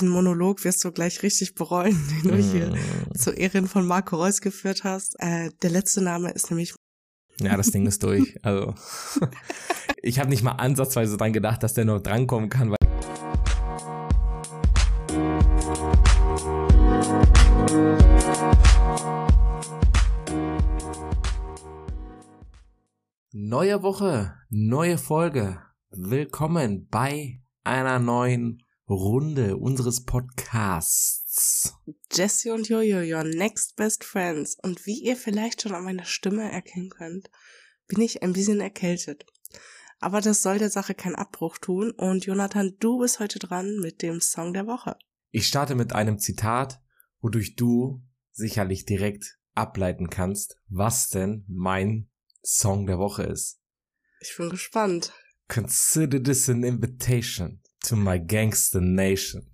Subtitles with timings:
[0.00, 3.18] diesen Monolog wirst du gleich richtig bereuen, den du hier mm.
[3.18, 5.14] zu Ehren von Marco Reus geführt hast.
[5.18, 6.74] Äh, der letzte Name ist nämlich
[7.38, 8.38] ja, das Ding ist durch.
[8.42, 8.74] Also,
[10.02, 12.76] ich habe nicht mal ansatzweise dran gedacht, dass der noch drankommen kann, weil
[23.32, 25.58] Neue Woche, neue Folge.
[25.90, 31.74] Willkommen bei einer neuen Runde unseres Podcasts.
[32.10, 34.56] Jesse und Jojo, your next best friends.
[34.60, 37.30] Und wie ihr vielleicht schon an meiner Stimme erkennen könnt,
[37.86, 39.24] bin ich ein bisschen erkältet.
[40.00, 41.92] Aber das soll der Sache keinen Abbruch tun.
[41.92, 44.96] Und Jonathan, du bist heute dran mit dem Song der Woche.
[45.30, 46.82] Ich starte mit einem Zitat,
[47.20, 52.10] wodurch du sicherlich direkt ableiten kannst, was denn mein
[52.42, 53.60] Song der Woche ist.
[54.20, 55.12] Ich bin gespannt.
[55.46, 59.46] Consider this an invitation to my gangster nation.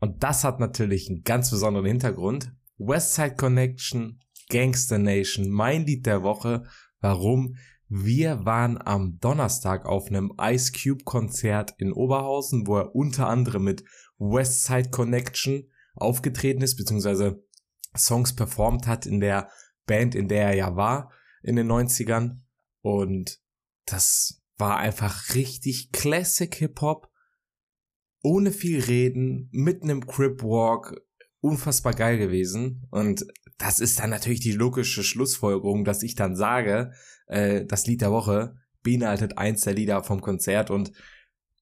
[0.00, 2.52] Und das hat natürlich einen ganz besonderen Hintergrund.
[2.78, 6.64] Westside Connection, Gangster Nation, mein Lied der Woche.
[7.00, 7.56] Warum?
[7.88, 13.64] Wir waren am Donnerstag auf einem Ice Cube Konzert in Oberhausen, wo er unter anderem
[13.64, 13.82] mit
[14.18, 17.42] Westside Connection aufgetreten ist, beziehungsweise
[17.96, 19.50] Songs performt hat in der
[19.86, 21.10] Band, in der er ja war
[21.42, 22.40] in den 90ern.
[22.82, 23.40] Und
[23.86, 27.08] das war einfach richtig Classic Hip-Hop.
[28.22, 31.00] Ohne viel Reden, mit einem Crip Walk,
[31.40, 32.86] unfassbar geil gewesen.
[32.90, 33.24] Und
[33.58, 36.92] das ist dann natürlich die logische Schlussfolgerung, dass ich dann sage,
[37.26, 40.92] äh, das Lied der Woche beinhaltet eins der Lieder vom Konzert und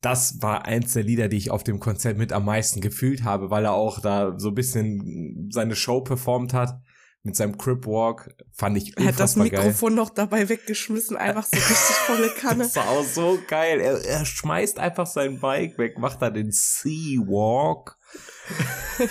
[0.02, 3.50] das war eins der Lieder, die ich auf dem Konzert mit am meisten gefühlt habe,
[3.50, 6.80] weil er auch da so ein bisschen seine Show performt hat
[7.26, 9.96] mit seinem Crip Walk fand ich Er hat das Mikrofon geil.
[9.96, 12.64] noch dabei weggeschmissen, einfach so richtig volle Kanne.
[12.64, 13.80] Das war auch so geil.
[13.80, 17.98] Er, er schmeißt einfach sein Bike weg, macht da den Sea Walk.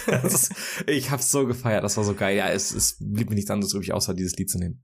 [0.23, 0.51] ist,
[0.87, 2.37] ich hab's so gefeiert, das war so geil.
[2.37, 4.83] Ja, es, es blieb mir nichts anderes übrig, außer dieses Lied zu nehmen.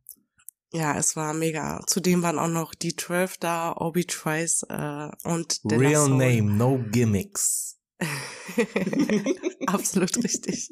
[0.74, 1.82] Ja, es war mega.
[1.88, 6.84] Zudem waren auch noch die 12 da, Obi Trice äh, und De Real Name, no
[6.92, 7.78] gimmicks.
[9.68, 10.70] Absolut richtig.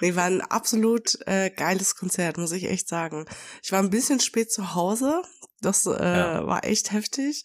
[0.00, 3.26] Nee, war ein absolut äh, geiles Konzert, muss ich echt sagen.
[3.62, 5.22] Ich war ein bisschen spät zu Hause.
[5.60, 6.46] Das äh, ja.
[6.46, 7.44] war echt heftig.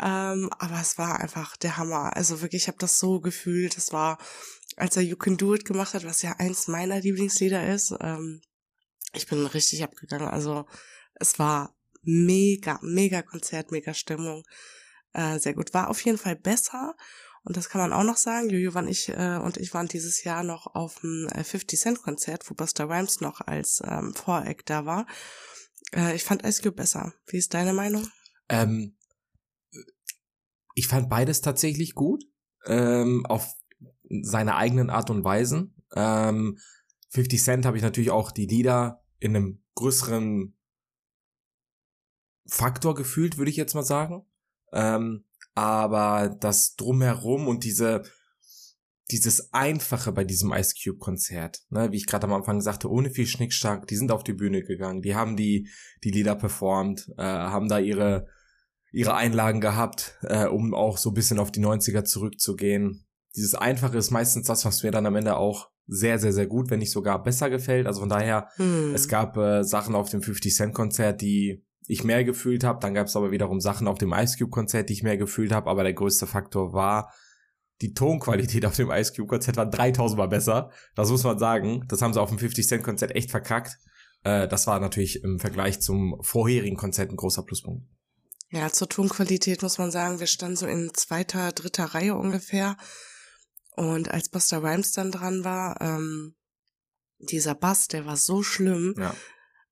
[0.00, 2.16] Ähm, aber es war einfach der Hammer.
[2.16, 3.76] Also wirklich, ich habe das so gefühlt.
[3.76, 4.18] Das war,
[4.76, 7.94] als er You Can Do It gemacht hat, was ja eins meiner Lieblingslieder ist.
[8.00, 8.42] Ähm,
[9.12, 10.28] ich bin richtig abgegangen.
[10.28, 10.66] Also
[11.14, 14.44] es war mega, mega Konzert, mega Stimmung.
[15.12, 15.72] Äh, sehr gut.
[15.74, 16.96] War auf jeden Fall besser.
[17.44, 18.48] Und das kann man auch noch sagen.
[18.48, 22.02] Jojo waren ich äh, und ich waren dieses Jahr noch auf dem äh, 50 Cent
[22.02, 25.06] Konzert, wo Buster Rhymes noch als ähm, Voreck da war.
[25.94, 27.12] Äh, ich fand Ice Cube besser.
[27.26, 28.08] Wie ist deine Meinung?
[28.48, 28.96] Ähm,
[30.74, 32.24] ich fand beides tatsächlich gut.
[32.66, 33.54] Ähm, auf
[34.08, 35.74] seine eigenen Art und Weisen.
[35.94, 36.58] Ähm,
[37.10, 40.56] 50 Cent habe ich natürlich auch die Lieder in einem größeren
[42.46, 44.26] Faktor gefühlt, würde ich jetzt mal sagen.
[44.72, 48.02] Ähm, aber das drumherum und diese
[49.10, 53.10] dieses Einfache bei diesem Ice Cube Konzert, ne, wie ich gerade am Anfang sagte, ohne
[53.10, 55.68] viel Schnickschnack, die sind auf die Bühne gegangen, die haben die
[56.02, 58.26] die Lieder performt, äh, haben da ihre
[58.92, 63.06] ihre Einlagen gehabt, äh, um auch so ein bisschen auf die 90er zurückzugehen.
[63.36, 66.70] Dieses Einfache ist meistens das, was mir dann am Ende auch sehr, sehr, sehr gut,
[66.70, 67.86] wenn nicht sogar besser gefällt.
[67.86, 68.94] Also von daher, hm.
[68.94, 72.80] es gab äh, Sachen auf dem 50 Cent Konzert, die ich mehr gefühlt habe.
[72.80, 75.52] Dann gab es aber wiederum Sachen auf dem Ice Cube Konzert, die ich mehr gefühlt
[75.52, 75.68] habe.
[75.70, 77.12] Aber der größte Faktor war
[77.80, 80.70] die Tonqualität auf dem Ice Cube Konzert war 3000 mal besser.
[80.94, 81.84] Das muss man sagen.
[81.88, 83.78] Das haben sie auf dem 50 Cent Konzert echt verkackt.
[84.22, 87.86] Äh, das war natürlich im Vergleich zum vorherigen Konzert ein großer Pluspunkt.
[88.50, 92.76] Ja, zur Tonqualität muss man sagen, wir standen so in zweiter, dritter Reihe ungefähr.
[93.76, 96.36] Und als Buster Rhymes dann dran war, ähm,
[97.18, 98.94] dieser Bass, der war so schlimm.
[98.96, 99.14] Ja.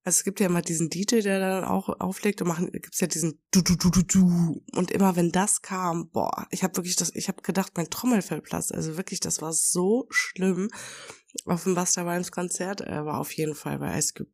[0.03, 3.07] Also es gibt ja immer diesen DJ, der dann auch auflegt und machen gibt's ja
[3.07, 6.95] diesen du du du du du und immer wenn das kam, boah, ich habe wirklich
[6.95, 8.73] das ich habe gedacht, mein Trommelfell platzt.
[8.73, 10.69] Also wirklich, das war so schlimm.
[11.45, 14.31] Auf dem Buster Rhymes Konzert äh, war auf jeden Fall bei Ice Cube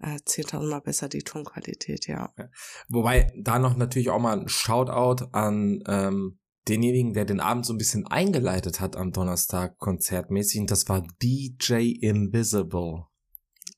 [0.00, 2.32] äh, 10.000 Mal besser die Tonqualität, ja.
[2.36, 2.48] ja.
[2.88, 6.38] Wobei da noch natürlich auch mal ein Shoutout an ähm,
[6.68, 11.06] denjenigen, der den Abend so ein bisschen eingeleitet hat am Donnerstag konzertmäßig und das war
[11.22, 13.06] DJ Invisible.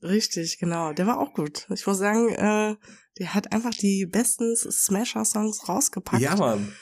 [0.03, 0.93] Richtig, genau.
[0.93, 1.67] Der war auch gut.
[1.75, 2.77] Ich muss sagen, äh,
[3.19, 6.23] der hat einfach die besten Smasher-Songs rausgepackt.
[6.23, 6.73] Ja, Mann.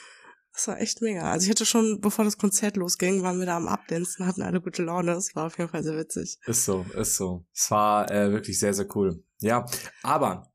[0.53, 1.31] Das war echt mega.
[1.31, 4.61] Also ich hatte schon, bevor das Konzert losging, waren wir da am Abdancen, hatten alle
[4.61, 5.13] gute Laune.
[5.13, 6.37] Es war auf jeden Fall sehr witzig.
[6.45, 7.45] Ist so, ist so.
[7.53, 9.23] Es war äh, wirklich sehr, sehr cool.
[9.39, 9.65] Ja,
[10.01, 10.51] aber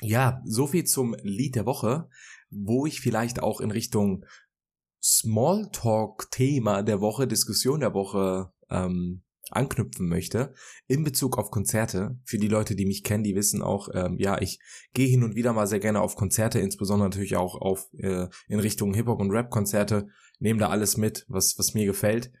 [0.00, 2.08] ja, so viel zum Lied der Woche,
[2.50, 4.24] wo ich vielleicht auch in Richtung
[5.02, 10.52] Smalltalk-Thema der Woche, Diskussion der Woche ähm, anknüpfen möchte
[10.86, 12.18] in Bezug auf Konzerte.
[12.24, 14.60] Für die Leute, die mich kennen, die wissen auch, ähm, ja, ich
[14.94, 18.60] gehe hin und wieder mal sehr gerne auf Konzerte, insbesondere natürlich auch auf äh, in
[18.60, 20.08] Richtung Hip-Hop und Rap-Konzerte,
[20.38, 22.32] nehme da alles mit, was, was mir gefällt.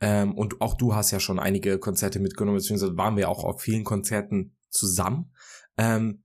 [0.00, 3.60] Ähm, und auch du hast ja schon einige Konzerte mitgenommen, beziehungsweise waren wir auch auf
[3.60, 5.32] vielen Konzerten zusammen.
[5.78, 6.24] Ähm,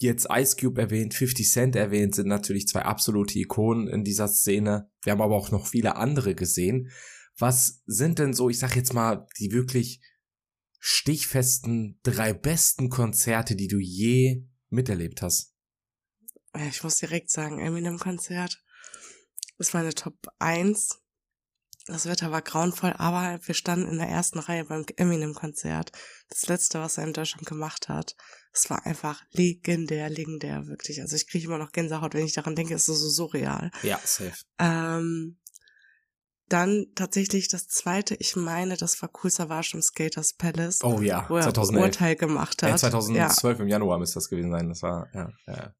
[0.00, 4.90] jetzt Ice Cube erwähnt, 50 Cent erwähnt, sind natürlich zwei absolute Ikonen in dieser Szene.
[5.02, 6.90] Wir haben aber auch noch viele andere gesehen.
[7.38, 10.00] Was sind denn so, ich sag jetzt mal, die wirklich
[10.78, 15.54] stichfesten drei besten Konzerte, die du je miterlebt hast?
[16.68, 18.62] Ich muss direkt sagen, Eminem-Konzert
[19.58, 20.98] ist meine Top 1.
[21.86, 25.90] Das Wetter war grauenvoll, aber wir standen in der ersten Reihe beim Eminem-Konzert.
[26.28, 28.14] Das letzte, was er in Deutschland gemacht hat.
[28.52, 31.00] Es war einfach legendär, legendär, wirklich.
[31.00, 33.70] Also ich kriege immer noch Gänsehaut, wenn ich daran denke, es ist so surreal.
[33.82, 34.36] Ja, safe.
[34.58, 35.38] Ähm,
[36.48, 40.82] dann tatsächlich das zweite, ich meine, das war Cool Savage im Skaters Palace.
[40.82, 41.84] Oh ja, wo er 2011.
[41.84, 42.74] Urteil gemacht hat.
[42.74, 43.62] Äh, 2012 ja.
[43.62, 44.68] im Januar müsste das gewesen sein.
[44.68, 45.74] Das war, ja, ja.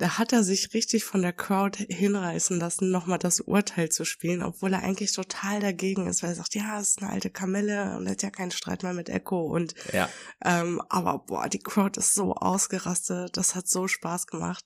[0.00, 4.42] Da hat er sich richtig von der Crowd hinreißen lassen, nochmal das Urteil zu spielen,
[4.42, 7.98] obwohl er eigentlich total dagegen ist, weil er sagt, ja, es ist eine alte Kamelle
[7.98, 10.08] und er hat ja keinen Streit mehr mit Echo und ja.
[10.42, 14.64] ähm, aber boah, die Crowd ist so ausgerastet, das hat so Spaß gemacht.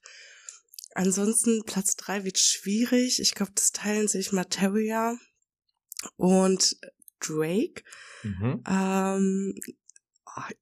[0.95, 3.21] Ansonsten Platz drei wird schwierig.
[3.21, 5.17] Ich glaube, das teilen sich Materia
[6.17, 6.77] und
[7.21, 7.83] Drake.
[8.23, 8.63] Mhm.
[8.69, 9.55] Ähm,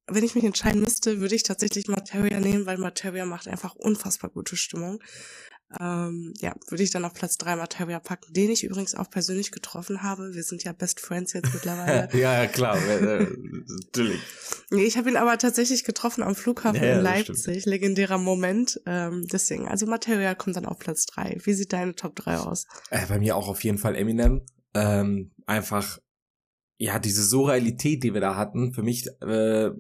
[0.07, 4.31] wenn ich mich entscheiden müsste, würde ich tatsächlich Materia nehmen, weil Materia macht einfach unfassbar
[4.31, 5.03] gute Stimmung.
[5.81, 9.53] Ähm, ja, würde ich dann auf Platz drei Materia packen, den ich übrigens auch persönlich
[9.53, 10.35] getroffen habe.
[10.35, 12.09] Wir sind ja Best Friends jetzt mittlerweile.
[12.19, 13.27] ja, ja, klar, äh,
[13.85, 14.21] natürlich.
[14.71, 17.65] Nee, ich habe ihn aber tatsächlich getroffen am Flughafen ja, in Leipzig.
[17.65, 18.81] Legendärer Moment.
[18.87, 21.39] Ähm, deswegen, also Materia kommt dann auf Platz drei.
[21.43, 22.67] Wie sieht deine Top drei aus?
[22.91, 24.43] Äh, bei mir auch auf jeden Fall Eminem.
[24.75, 25.99] Ähm, einfach,
[26.79, 29.71] ja, diese Surrealität, die wir da hatten, für mich äh,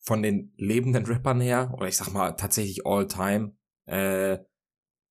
[0.00, 3.52] von den lebenden Rappern her, oder ich sag mal tatsächlich all time,
[3.86, 4.38] äh,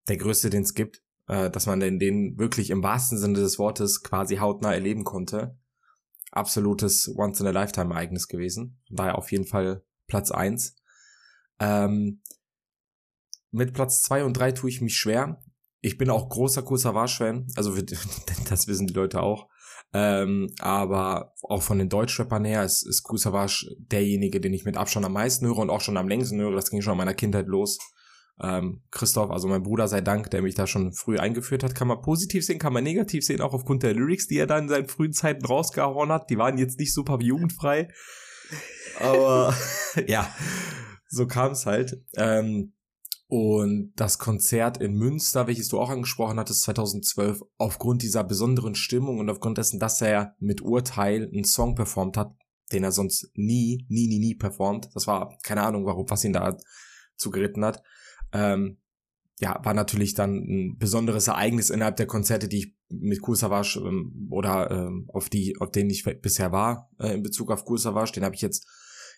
[0.07, 3.59] der größte, den es gibt, äh, dass man den, den wirklich im wahrsten Sinne des
[3.59, 5.57] Wortes quasi hautnah erleben konnte.
[6.31, 8.79] Absolutes Once-in-a-Lifetime-Ereignis gewesen.
[8.89, 10.75] Daher auf jeden Fall Platz eins.
[11.59, 12.21] Ähm,
[13.51, 15.41] mit Platz zwei und drei tue ich mich schwer.
[15.81, 17.75] Ich bin auch großer Kursavage-Fan, also
[18.49, 19.47] das wissen die Leute auch.
[19.91, 25.05] Ähm, aber auch von den Deutschrappern her ist, ist Kusavage derjenige, den ich mit Abstand
[25.05, 26.53] am meisten höre und auch schon am längsten höre.
[26.53, 27.79] Das ging schon in meiner Kindheit los
[28.41, 31.87] ähm, Christoph, also mein Bruder sei Dank, der mich da schon früh eingeführt hat, kann
[31.87, 34.69] man positiv sehen, kann man negativ sehen, auch aufgrund der Lyrics, die er dann in
[34.69, 36.29] seinen frühen Zeiten rausgehauen hat.
[36.29, 37.89] Die waren jetzt nicht super jugendfrei.
[38.99, 39.53] Aber
[40.07, 40.33] ja,
[41.07, 42.01] so kam es halt.
[42.15, 42.73] Ähm,
[43.27, 49.19] und das Konzert in Münster, welches du auch angesprochen hattest, 2012, aufgrund dieser besonderen Stimmung
[49.19, 52.31] und aufgrund dessen, dass er mit Urteil einen Song performt hat,
[52.71, 54.89] den er sonst nie, nie, nie, nie performt.
[54.95, 56.57] Das war keine Ahnung, warum, was ihn da
[57.17, 57.83] zugeritten hat.
[58.33, 58.77] Ähm,
[59.39, 63.79] ja, war natürlich dann ein besonderes Ereignis innerhalb der Konzerte, die ich mit Kool Savage
[63.79, 67.77] ähm, oder ähm, auf die, auf denen ich bisher war äh, in Bezug auf Kool
[67.77, 68.11] Savage.
[68.11, 68.67] Den habe ich jetzt,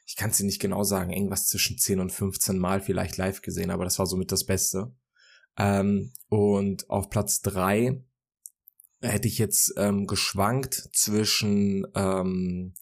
[0.06, 3.42] ich kann es dir nicht genau sagen, irgendwas zwischen 10 und 15 Mal vielleicht live
[3.42, 4.94] gesehen, aber das war somit das Beste.
[5.58, 8.04] Ähm, und auf Platz drei
[9.02, 12.76] hätte ich jetzt ähm, geschwankt zwischen ähm,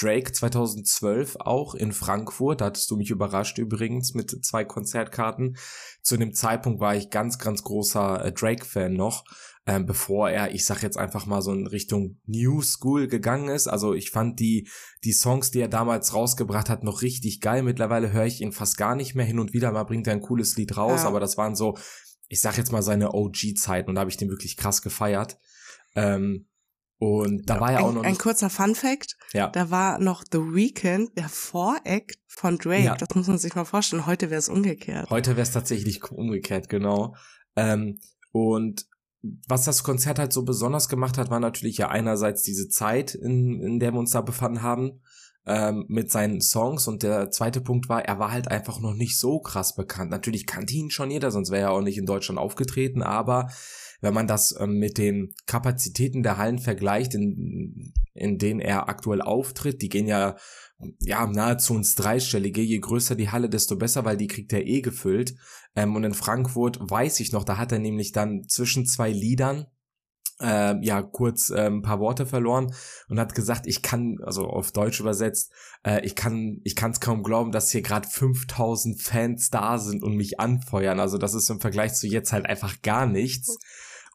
[0.00, 2.60] Drake 2012 auch in Frankfurt.
[2.60, 5.56] Da hattest du mich überrascht übrigens mit zwei Konzertkarten.
[6.02, 9.24] Zu dem Zeitpunkt war ich ganz, ganz großer äh, Drake-Fan noch,
[9.66, 13.68] ähm, bevor er, ich sag jetzt einfach mal so in Richtung New School gegangen ist.
[13.68, 14.68] Also ich fand die,
[15.04, 17.62] die Songs, die er damals rausgebracht hat, noch richtig geil.
[17.62, 19.26] Mittlerweile höre ich ihn fast gar nicht mehr.
[19.26, 21.08] Hin und wieder mal bringt er ein cooles Lied raus, ja.
[21.08, 21.76] aber das waren so,
[22.28, 25.38] ich sag jetzt mal seine OG-Zeiten und da habe ich den wirklich krass gefeiert.
[25.94, 26.46] Ähm,
[27.00, 28.02] und da war ja auch noch.
[28.02, 29.16] Ein, ein kurzer Fun Fact.
[29.32, 29.48] Ja.
[29.48, 32.84] Da war noch The Weeknd, der Voract von Drake.
[32.84, 32.94] Ja.
[32.94, 34.04] Das muss man sich mal vorstellen.
[34.04, 35.08] Heute wäre es umgekehrt.
[35.08, 37.14] Heute wäre es tatsächlich umgekehrt, genau.
[37.56, 38.00] Ähm,
[38.32, 38.84] und
[39.48, 43.62] was das Konzert halt so besonders gemacht hat, war natürlich ja einerseits diese Zeit, in,
[43.62, 45.00] in der wir uns da befanden haben,
[45.46, 46.86] ähm, mit seinen Songs.
[46.86, 50.10] Und der zweite Punkt war, er war halt einfach noch nicht so krass bekannt.
[50.10, 53.48] Natürlich kannte ihn schon jeder, sonst wäre er auch nicht in Deutschland aufgetreten, aber
[54.00, 59.22] wenn man das ähm, mit den Kapazitäten der Hallen vergleicht, in, in denen er aktuell
[59.22, 60.36] auftritt, die gehen ja
[61.00, 62.62] ja, nahezu ins Dreistellige.
[62.62, 65.34] Je größer die Halle, desto besser, weil die kriegt er eh gefüllt.
[65.76, 69.66] Ähm, und in Frankfurt weiß ich noch, da hat er nämlich dann zwischen zwei Liedern
[70.40, 72.74] äh, ja kurz äh, ein paar Worte verloren
[73.08, 75.52] und hat gesagt, ich kann, also auf Deutsch übersetzt,
[75.84, 80.02] äh, ich kann, ich kann es kaum glauben, dass hier gerade 5000 Fans da sind
[80.02, 80.98] und mich anfeuern.
[80.98, 83.58] Also das ist im Vergleich zu jetzt halt einfach gar nichts.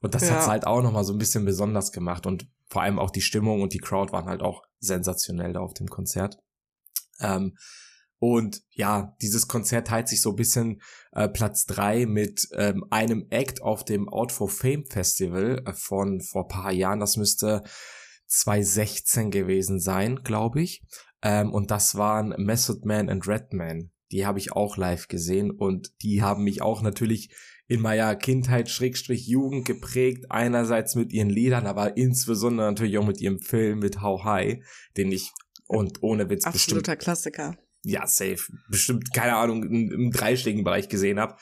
[0.01, 0.35] Und das ja.
[0.35, 2.25] hat's halt auch nochmal so ein bisschen besonders gemacht.
[2.25, 5.73] Und vor allem auch die Stimmung und die Crowd waren halt auch sensationell da auf
[5.73, 6.37] dem Konzert.
[7.19, 7.55] Ähm,
[8.19, 13.27] und ja, dieses Konzert teilt sich so ein bisschen äh, Platz drei mit ähm, einem
[13.29, 16.99] Act auf dem Out for Fame Festival äh, von vor paar Jahren.
[16.99, 17.63] Das müsste
[18.27, 20.83] 2016 gewesen sein, glaube ich.
[21.21, 23.91] Ähm, und das waren Method Man und Redman.
[24.11, 27.35] Die habe ich auch live gesehen und die haben mich auch natürlich
[27.67, 30.25] in meiner Kindheit Schrägstrich Jugend geprägt.
[30.29, 34.63] Einerseits mit ihren Liedern, aber insbesondere natürlich auch mit ihrem Film mit How High,
[34.97, 35.31] den ich
[35.67, 37.57] und ohne Witz Absoluter bestimmt, Klassiker.
[37.83, 38.41] Ja, safe.
[38.69, 41.35] Bestimmt, keine Ahnung, im, im dreistelligen Bereich gesehen habe.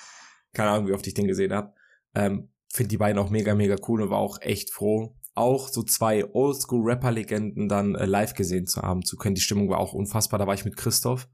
[0.54, 1.74] Keine Ahnung, wie oft ich den gesehen habe.
[2.16, 5.84] Ähm, Finde die beiden auch mega, mega cool und war auch echt froh, auch so
[5.84, 9.36] zwei Oldschool-Rapper-Legenden dann äh, live gesehen zu haben zu können.
[9.36, 10.40] Die Stimmung war auch unfassbar.
[10.40, 11.28] Da war ich mit Christoph.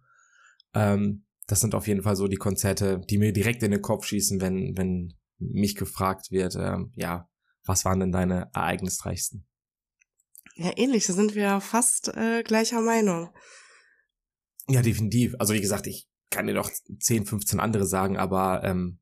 [0.73, 4.05] Ähm, das sind auf jeden Fall so die Konzerte, die mir direkt in den Kopf
[4.05, 7.27] schießen, wenn, wenn mich gefragt wird, ähm, ja,
[7.65, 9.47] was waren denn deine ereignisreichsten?
[10.55, 13.29] Ja, ähnlich, da sind wir fast äh, gleicher Meinung.
[14.67, 15.35] Ja, definitiv.
[15.39, 18.99] Also wie gesagt, ich kann dir noch 10, 15 andere sagen, aber ähm,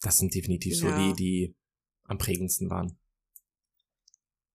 [0.00, 0.90] das sind definitiv ja.
[0.90, 1.56] so die, die
[2.04, 2.96] am prägendsten waren.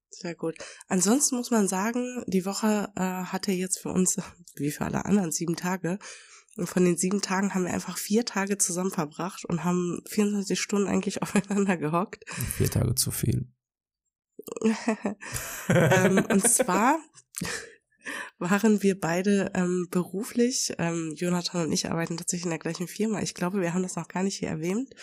[0.09, 0.55] Sehr gut.
[0.87, 4.17] Ansonsten muss man sagen, die Woche äh, hatte jetzt für uns,
[4.55, 5.99] wie für alle anderen, sieben Tage.
[6.57, 10.59] Und von den sieben Tagen haben wir einfach vier Tage zusammen verbracht und haben 24
[10.59, 12.23] Stunden eigentlich aufeinander gehockt.
[12.57, 13.47] Vier Tage zu viel.
[15.69, 16.99] ähm, und zwar
[18.37, 23.21] waren wir beide ähm, beruflich, ähm, Jonathan und ich arbeiten tatsächlich in der gleichen Firma.
[23.21, 24.93] Ich glaube, wir haben das noch gar nicht hier erwähnt.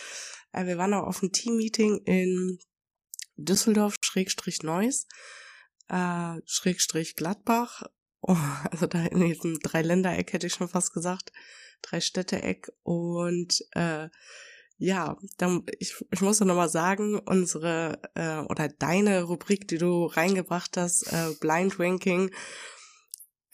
[0.51, 2.59] Äh, wir waren auch auf einem Teammeeting in
[3.35, 5.07] Düsseldorf Schrägstrich Neuss,
[5.89, 7.83] äh, Schrägstrich Gladbach,
[8.23, 8.37] oh,
[8.71, 11.31] also da in diesem Dreiländereck hätte ich schon fast gesagt,
[11.81, 14.09] drei Städte-Eck und äh,
[14.77, 20.75] ja, dann, ich, ich muss nochmal sagen, unsere äh, oder deine Rubrik, die du reingebracht
[20.77, 22.31] hast, äh, Blind Ranking,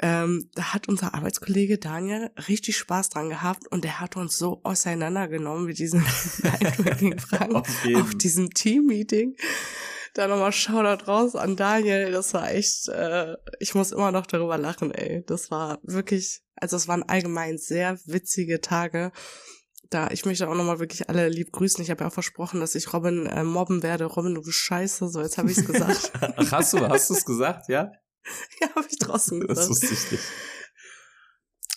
[0.02, 4.62] ähm, da hat unser Arbeitskollege Daniel richtig Spaß dran gehabt und der hat uns so
[4.64, 6.04] auseinandergenommen mit diesen
[6.42, 9.36] Blind Ranking Fragen auf, auf diesem Team-Meeting.
[10.20, 12.12] Da nochmal Shoutout raus an Daniel.
[12.12, 15.24] Das war echt, äh, ich muss immer noch darüber lachen, ey.
[15.26, 19.14] Das war wirklich, also es waren allgemein sehr witzige Tage.
[19.90, 21.82] Da, ich möchte auch nochmal wirklich alle lieb grüßen.
[21.82, 24.04] Ich habe ja auch versprochen, dass ich Robin äh, mobben werde.
[24.04, 25.08] Robin, du scheiße.
[25.08, 26.12] So, jetzt habe ich's gesagt.
[26.36, 27.90] Ach, hast du, hast du's gesagt, ja?
[28.60, 29.58] ja, habe ich draußen gesagt.
[29.58, 30.24] Das wusste ich nicht.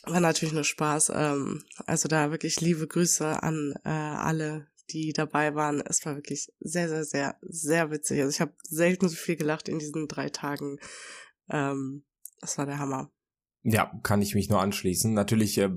[0.03, 1.13] War natürlich nur Spaß.
[1.15, 5.81] Ähm, also da wirklich liebe Grüße an äh, alle, die dabei waren.
[5.81, 8.21] Es war wirklich sehr, sehr, sehr, sehr witzig.
[8.21, 10.79] Also ich habe selten so viel gelacht in diesen drei Tagen.
[11.51, 12.05] Ähm,
[12.41, 13.11] das war der Hammer.
[13.65, 15.15] Ja, kann ich mich nur anschließen.
[15.15, 15.71] Natürlich äh,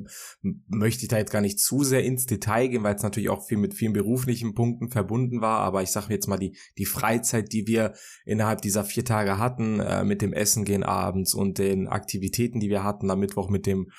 [0.68, 3.46] möchte ich da jetzt gar nicht zu sehr ins Detail gehen, weil es natürlich auch
[3.46, 5.60] viel mit vielen beruflichen Punkten verbunden war.
[5.60, 7.94] Aber ich sage jetzt mal die die Freizeit, die wir
[8.26, 12.70] innerhalb dieser vier Tage hatten, äh, mit dem Essen gehen abends und den Aktivitäten, die
[12.70, 13.92] wir hatten, am Mittwoch mit dem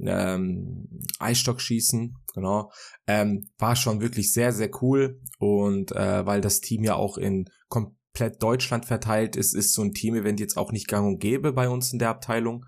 [0.00, 2.70] ähm, Eisstockschießen, genau,
[3.06, 5.20] ähm, war schon wirklich sehr sehr cool.
[5.38, 9.92] Und äh, weil das Team ja auch in komplett Deutschland verteilt ist, ist so ein
[9.92, 12.66] Team-Event jetzt auch nicht gang und gäbe bei uns in der Abteilung.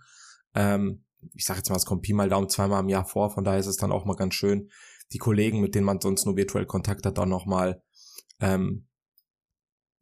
[0.55, 1.05] Ähm,
[1.35, 3.61] ich sage jetzt mal, es kommt Pi mal Daumen zweimal im Jahr vor, von daher
[3.61, 4.71] ist es dann auch mal ganz schön,
[5.13, 7.83] die Kollegen, mit denen man sonst nur virtuell Kontakt hat, dann nochmal
[8.41, 8.87] ähm,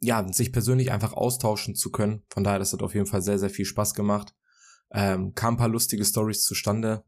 [0.00, 2.24] ja, sich persönlich einfach austauschen zu können.
[2.28, 4.34] Von daher, das hat auf jeden Fall sehr, sehr viel Spaß gemacht.
[4.92, 7.04] Ähm, kam ein paar lustige Stories zustande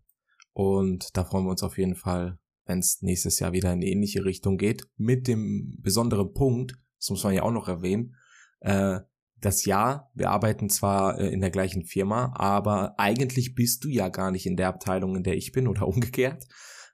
[0.57, 3.89] und da freuen wir uns auf jeden Fall, wenn es nächstes Jahr wieder in eine
[3.89, 4.89] ähnliche Richtung geht.
[4.97, 8.17] Mit dem besonderen Punkt, das muss man ja auch noch erwähnen,
[8.61, 9.01] äh,
[9.39, 14.09] das Jahr, wir arbeiten zwar äh, in der gleichen Firma, aber eigentlich bist du ja
[14.09, 16.47] gar nicht in der Abteilung, in der ich bin oder umgekehrt.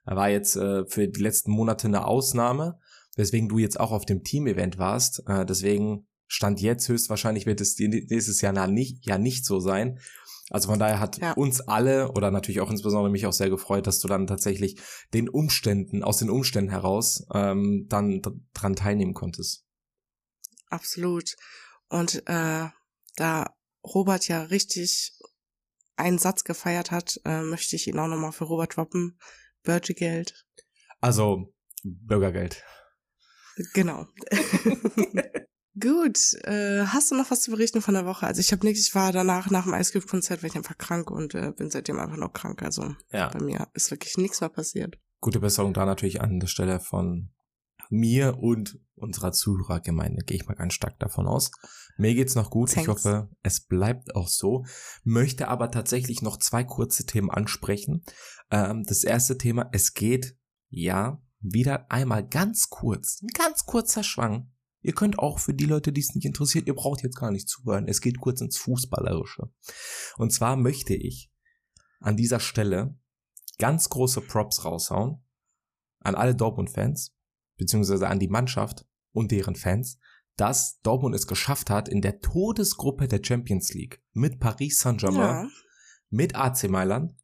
[0.03, 2.79] Da war jetzt äh, für die letzten Monate eine Ausnahme,
[3.15, 5.23] weswegen du jetzt auch auf dem Team-Event warst.
[5.25, 9.99] Äh, deswegen stand jetzt höchstwahrscheinlich wird es nächstes Jahr nicht, ja nicht so sein.
[10.49, 11.33] Also von daher hat ja.
[11.33, 14.79] uns alle oder natürlich auch insbesondere mich auch sehr gefreut, dass du dann tatsächlich
[15.13, 18.21] den Umständen, aus den Umständen heraus ähm, dann
[18.53, 19.65] dran teilnehmen konntest.
[20.69, 21.35] Absolut.
[21.87, 22.67] Und äh,
[23.15, 25.13] da Robert ja richtig
[25.95, 29.19] einen Satz gefeiert hat, äh, möchte ich ihn auch nochmal für Robert droppen.
[29.63, 30.45] Bürgergeld.
[30.99, 32.63] Also Bürgergeld.
[33.73, 34.07] Genau.
[35.79, 38.27] Gut, äh, hast du noch was zu berichten von der Woche?
[38.27, 41.09] Also ich habe nichts, ich war danach nach dem Ice Konzert, war ich einfach krank
[41.09, 42.61] und äh, bin seitdem einfach noch krank.
[42.61, 43.29] Also ja.
[43.29, 44.99] bei mir ist wirklich nichts mehr passiert.
[45.19, 47.31] Gute Besserung da natürlich an der Stelle von
[47.89, 51.51] mir und unserer Zuhörergemeinde, gehe ich mal ganz stark davon aus.
[51.97, 52.71] Mir geht's noch gut.
[52.71, 52.83] Thanks.
[52.83, 54.65] Ich hoffe, es bleibt auch so.
[55.03, 58.03] Möchte aber tatsächlich noch zwei kurze Themen ansprechen.
[58.51, 60.35] Ähm, das erste Thema, es geht,
[60.69, 64.52] ja, wieder einmal ganz kurz, ein ganz kurzer Schwang
[64.83, 67.47] Ihr könnt auch für die Leute, die es nicht interessiert, ihr braucht jetzt gar nicht
[67.47, 67.87] zuhören.
[67.87, 69.49] Es geht kurz ins Fußballerische.
[70.17, 71.31] Und zwar möchte ich
[71.99, 72.97] an dieser Stelle
[73.57, 75.23] ganz große Props raushauen
[75.99, 77.15] an alle Dortmund-Fans,
[77.57, 79.99] beziehungsweise an die Mannschaft und deren Fans,
[80.35, 85.49] dass Dortmund es geschafft hat, in der Todesgruppe der Champions League mit Paris Saint-Germain, ja.
[86.09, 87.15] mit AC Mailand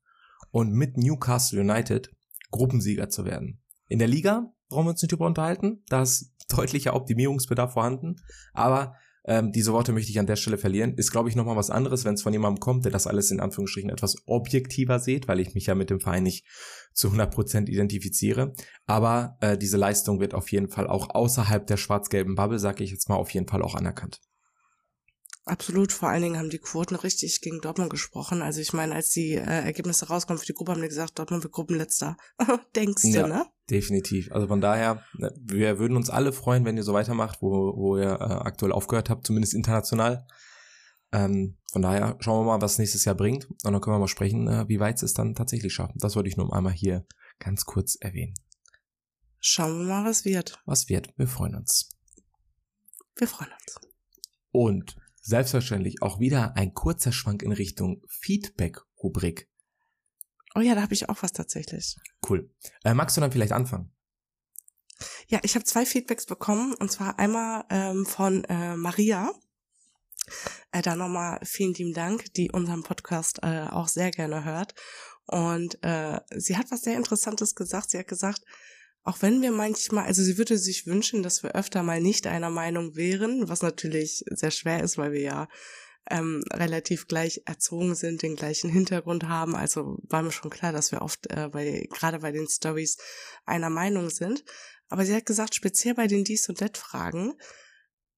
[0.51, 2.15] und mit Newcastle United
[2.51, 3.61] Gruppensieger zu werden.
[3.87, 8.15] In der Liga brauchen wir uns nicht über unterhalten, da ist deutlicher Optimierungsbedarf vorhanden,
[8.53, 8.95] aber
[9.25, 10.95] ähm, diese Worte möchte ich an der Stelle verlieren.
[10.95, 13.39] Ist, glaube ich, nochmal was anderes, wenn es von jemandem kommt, der das alles in
[13.39, 16.47] Anführungsstrichen etwas objektiver sieht, weil ich mich ja mit dem Verein nicht
[16.93, 18.53] zu 100% identifiziere.
[18.87, 22.91] Aber äh, diese Leistung wird auf jeden Fall auch außerhalb der schwarz-gelben Bubble, sage ich
[22.91, 24.19] jetzt mal, auf jeden Fall auch anerkannt.
[25.45, 28.41] Absolut, vor allen Dingen haben die Quoten richtig gegen Dortmund gesprochen.
[28.41, 31.43] Also ich meine, als die äh, Ergebnisse rauskommen für die Gruppe, haben die gesagt, Dortmund
[31.43, 32.17] wird Gruppenletzter.
[32.75, 33.45] Denkst du, ja, ne?
[33.69, 34.31] Definitiv.
[34.31, 37.97] Also von daher, ne, wir würden uns alle freuen, wenn ihr so weitermacht, wo, wo
[37.97, 40.25] ihr äh, aktuell aufgehört habt, zumindest international.
[41.11, 43.45] Ähm, von daher schauen wir mal, was nächstes Jahr bringt.
[43.49, 45.99] Und dann können wir mal sprechen, äh, wie weit es dann tatsächlich schaffen.
[45.99, 47.05] Das wollte ich nur einmal hier
[47.39, 48.33] ganz kurz erwähnen.
[49.39, 50.61] Schauen wir mal, was wird.
[50.65, 51.13] Was wird.
[51.17, 51.89] Wir freuen uns.
[53.15, 53.79] Wir freuen uns.
[54.51, 59.48] Und Selbstverständlich auch wieder ein kurzer Schwank in Richtung Feedback-Rubrik.
[60.55, 61.95] Oh ja, da habe ich auch was tatsächlich.
[62.27, 62.49] Cool.
[62.83, 63.91] Äh, magst du dann vielleicht anfangen?
[65.27, 69.31] Ja, ich habe zwei Feedbacks bekommen und zwar einmal ähm, von äh, Maria.
[70.71, 74.75] Äh, da nochmal vielen lieben Dank, die unseren Podcast äh, auch sehr gerne hört.
[75.27, 77.91] Und äh, sie hat was sehr Interessantes gesagt.
[77.91, 78.41] Sie hat gesagt,
[79.03, 82.49] auch wenn wir manchmal, also sie würde sich wünschen, dass wir öfter mal nicht einer
[82.49, 85.47] Meinung wären, was natürlich sehr schwer ist, weil wir ja
[86.09, 89.55] ähm, relativ gleich erzogen sind, den gleichen Hintergrund haben.
[89.55, 92.97] Also war mir schon klar, dass wir oft äh, bei, gerade bei den Stories
[93.45, 94.43] einer Meinung sind.
[94.89, 97.35] Aber sie hat gesagt, speziell bei den Dies- und Det-Fragen,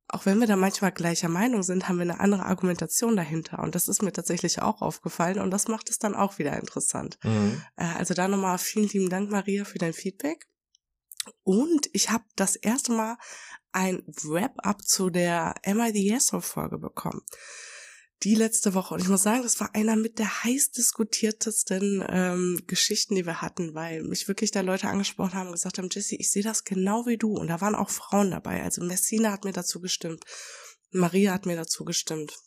[0.08, 3.60] auch wenn wir da manchmal gleicher Meinung sind, haben wir eine andere Argumentation dahinter.
[3.60, 7.18] Und das ist mir tatsächlich auch aufgefallen und das macht es dann auch wieder interessant.
[7.24, 7.62] Mhm.
[7.78, 10.48] Äh, also da nochmal vielen lieben Dank, Maria, für dein Feedback.
[11.44, 13.18] Und ich habe das erste Mal
[13.72, 17.22] ein Wrap-up zu der Am I the Asshole Folge bekommen.
[18.24, 18.94] Die letzte Woche.
[18.94, 23.42] Und ich muss sagen, das war einer mit der heiß diskutiertesten ähm, Geschichten, die wir
[23.42, 26.64] hatten, weil mich wirklich da Leute angesprochen haben und gesagt haben, Jesse, ich sehe das
[26.64, 27.34] genau wie du.
[27.34, 28.62] Und da waren auch Frauen dabei.
[28.62, 30.24] Also Messina hat mir dazu gestimmt.
[30.92, 32.38] Maria hat mir dazu gestimmt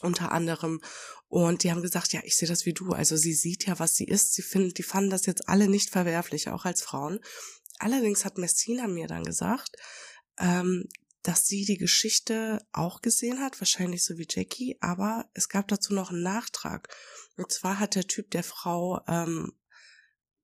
[0.00, 0.80] unter anderem.
[1.28, 2.92] Und die haben gesagt, ja, ich sehe das wie du.
[2.92, 4.34] Also sie sieht ja, was sie ist.
[4.34, 7.20] Sie finden, die fanden das jetzt alle nicht verwerflich, auch als Frauen.
[7.78, 9.76] Allerdings hat Messina mir dann gesagt,
[10.38, 10.88] ähm,
[11.22, 15.94] dass sie die Geschichte auch gesehen hat, wahrscheinlich so wie Jackie, aber es gab dazu
[15.94, 16.88] noch einen Nachtrag.
[17.36, 19.52] Und zwar hat der Typ der Frau ähm,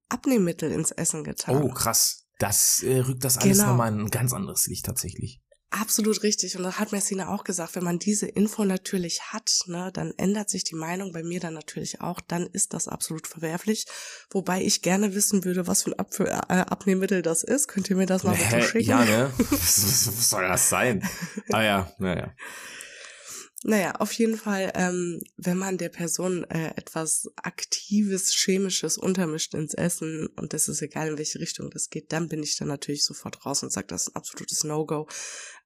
[0.08, 1.62] Abnehmmittel ins Essen getan.
[1.62, 2.24] Oh, krass.
[2.38, 3.70] Das äh, rückt das alles genau.
[3.70, 5.42] nochmal in ein ganz anderes Licht tatsächlich.
[5.70, 6.56] Absolut richtig.
[6.56, 10.48] Und da hat Messina auch gesagt, wenn man diese Info natürlich hat, ne, dann ändert
[10.48, 12.20] sich die Meinung bei mir dann natürlich auch.
[12.20, 13.86] Dann ist das absolut verwerflich.
[14.30, 17.68] Wobei ich gerne wissen würde, was für ein Ab äh, Abnehmmittel das ist.
[17.68, 18.88] Könnt ihr mir das mal bitte schicken?
[18.88, 19.30] Ja, ne?
[19.38, 21.06] was, was soll das sein?
[21.52, 22.32] Ah ja, naja.
[23.64, 29.74] Naja, auf jeden Fall, ähm, wenn man der Person äh, etwas Aktives, Chemisches untermischt ins
[29.74, 33.04] Essen und das ist egal, in welche Richtung das geht, dann bin ich dann natürlich
[33.04, 35.08] sofort raus und sage, das ist ein absolutes No-Go.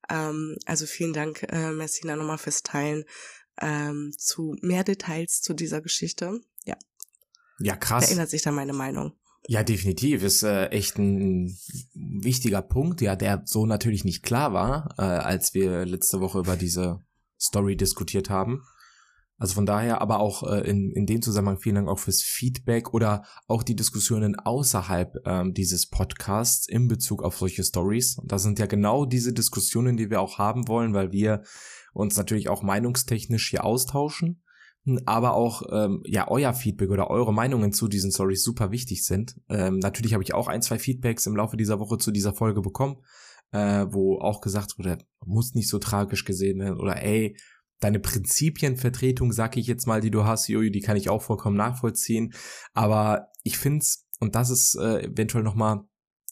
[0.09, 3.05] Ähm, also vielen Dank, äh, Messina, nochmal fürs Teilen
[3.61, 6.41] ähm, zu mehr Details zu dieser Geschichte.
[6.65, 6.77] Ja.
[7.59, 8.07] Ja, krass.
[8.07, 9.13] Da ändert sich dann meine Meinung.
[9.47, 10.23] Ja, definitiv.
[10.23, 11.55] Ist äh, echt ein
[11.93, 16.55] wichtiger Punkt, ja, der so natürlich nicht klar war, äh, als wir letzte Woche über
[16.55, 17.03] diese
[17.43, 18.63] Story diskutiert haben.
[19.37, 22.93] Also von daher, aber auch äh, in, in dem Zusammenhang vielen Dank auch fürs Feedback
[22.93, 28.17] oder auch die Diskussionen außerhalb ähm, dieses Podcasts in Bezug auf solche Stories.
[28.17, 31.43] Und das sind ja genau diese Diskussionen, die wir auch haben wollen, weil wir
[31.93, 34.43] uns natürlich auch meinungstechnisch hier austauschen,
[35.05, 39.35] aber auch ähm, ja euer Feedback oder eure Meinungen zu diesen Stories super wichtig sind.
[39.49, 42.61] Ähm, natürlich habe ich auch ein, zwei Feedbacks im Laufe dieser Woche zu dieser Folge
[42.61, 42.97] bekommen
[43.53, 47.37] äh, wo auch gesagt wurde, muss nicht so tragisch gesehen werden oder ey,
[47.79, 51.57] deine Prinzipienvertretung, sag ich jetzt mal, die du hast, Jojo, die kann ich auch vollkommen
[51.57, 52.33] nachvollziehen.
[52.73, 55.81] Aber ich find's, und das ist äh, eventuell nochmal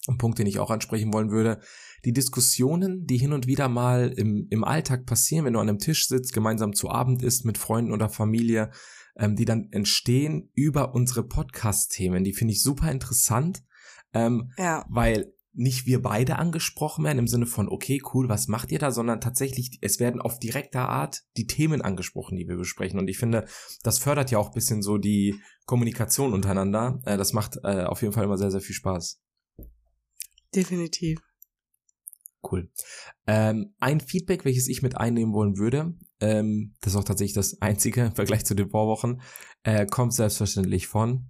[0.07, 1.59] ein Punkt, den ich auch ansprechen wollen würde,
[2.05, 5.77] die Diskussionen, die hin und wieder mal im, im Alltag passieren, wenn du an einem
[5.77, 8.71] Tisch sitzt, gemeinsam zu Abend isst mit Freunden oder Familie,
[9.15, 13.63] ähm, die dann entstehen über unsere Podcast-Themen, die finde ich super interessant,
[14.13, 14.85] ähm, ja.
[14.89, 18.91] weil nicht wir beide angesprochen werden im Sinne von, okay, cool, was macht ihr da,
[18.91, 22.99] sondern tatsächlich, es werden auf direkter Art die Themen angesprochen, die wir besprechen.
[22.99, 23.45] Und ich finde,
[23.83, 25.35] das fördert ja auch ein bisschen so die
[25.65, 27.01] Kommunikation untereinander.
[27.05, 29.21] Äh, das macht äh, auf jeden Fall immer sehr, sehr viel Spaß.
[30.55, 31.19] Definitiv.
[32.49, 32.71] Cool.
[33.27, 37.57] Ähm, ein Feedback, welches ich mit einnehmen wollen würde, ähm, das ist auch tatsächlich das
[37.61, 39.21] einzige im Vergleich zu den Vorwochen,
[39.63, 41.29] äh, kommt selbstverständlich von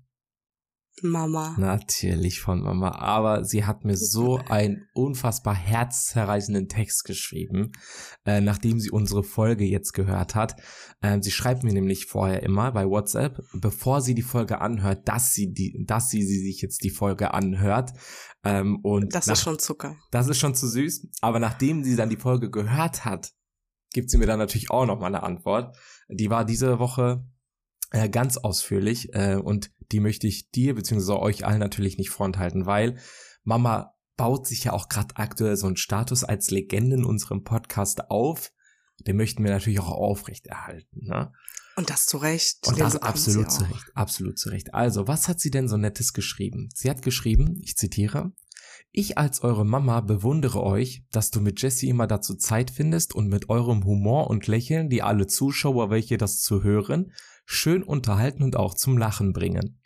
[1.02, 1.56] Mama.
[1.58, 2.92] Natürlich von Mama.
[2.92, 7.72] Aber sie hat mir so einen unfassbar herzzerreißenden Text geschrieben,
[8.26, 10.56] äh, nachdem sie unsere Folge jetzt gehört hat.
[11.02, 15.34] Ähm, sie schreibt mir nämlich vorher immer bei WhatsApp, bevor sie die Folge anhört, dass
[15.34, 17.92] sie die, dass sie, sie sich jetzt die Folge anhört.
[18.44, 19.96] Ähm, und das nach, ist schon Zucker.
[20.12, 21.08] Das ist schon zu süß.
[21.22, 23.32] Aber nachdem sie dann die Folge gehört hat,
[23.94, 25.76] gibt sie mir dann natürlich auch noch mal eine Antwort.
[26.10, 27.26] Die war diese Woche
[27.92, 31.14] äh, ganz ausführlich äh, und die möchte ich dir bzw.
[31.14, 32.98] euch allen natürlich nicht fronthalten, weil
[33.44, 38.10] Mama baut sich ja auch gerade aktuell so einen Status als Legende in unserem Podcast
[38.10, 38.52] auf.
[39.00, 41.06] Den möchten wir natürlich auch aufrechterhalten.
[41.08, 41.32] Ne?
[41.76, 42.68] Und das zu Recht.
[42.68, 43.86] Und das absolut zu Recht.
[43.96, 44.74] Absolut zu Recht.
[44.74, 46.70] Also, was hat sie denn so Nettes geschrieben?
[46.76, 48.32] Sie hat geschrieben, ich zitiere,
[48.92, 53.28] ich als eure Mama bewundere euch, dass du mit Jessie immer dazu Zeit findest und
[53.28, 57.12] mit eurem Humor und Lächeln, die alle Zuschauer, welche das zu hören,
[57.46, 59.82] schön unterhalten und auch zum Lachen bringen.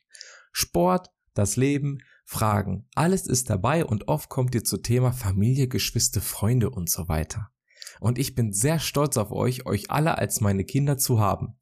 [0.51, 6.21] Sport, das Leben, Fragen, alles ist dabei und oft kommt ihr zu Thema Familie, Geschwister,
[6.21, 7.49] Freunde und so weiter.
[7.99, 11.57] Und ich bin sehr stolz auf euch, euch alle als meine Kinder zu haben.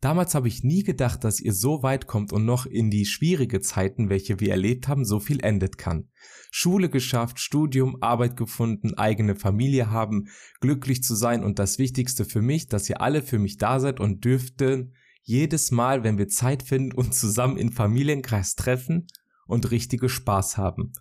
[0.00, 3.60] Damals habe ich nie gedacht, dass ihr so weit kommt und noch in die schwierige
[3.60, 6.08] Zeiten, welche wir erlebt haben, so viel endet kann.
[6.50, 10.28] Schule geschafft, Studium, Arbeit gefunden, eigene Familie haben,
[10.60, 14.00] glücklich zu sein und das Wichtigste für mich, dass ihr alle für mich da seid
[14.00, 19.06] und dürften jedes Mal, wenn wir Zeit finden, uns zusammen in Familienkreis treffen
[19.46, 20.92] und richtige Spaß haben.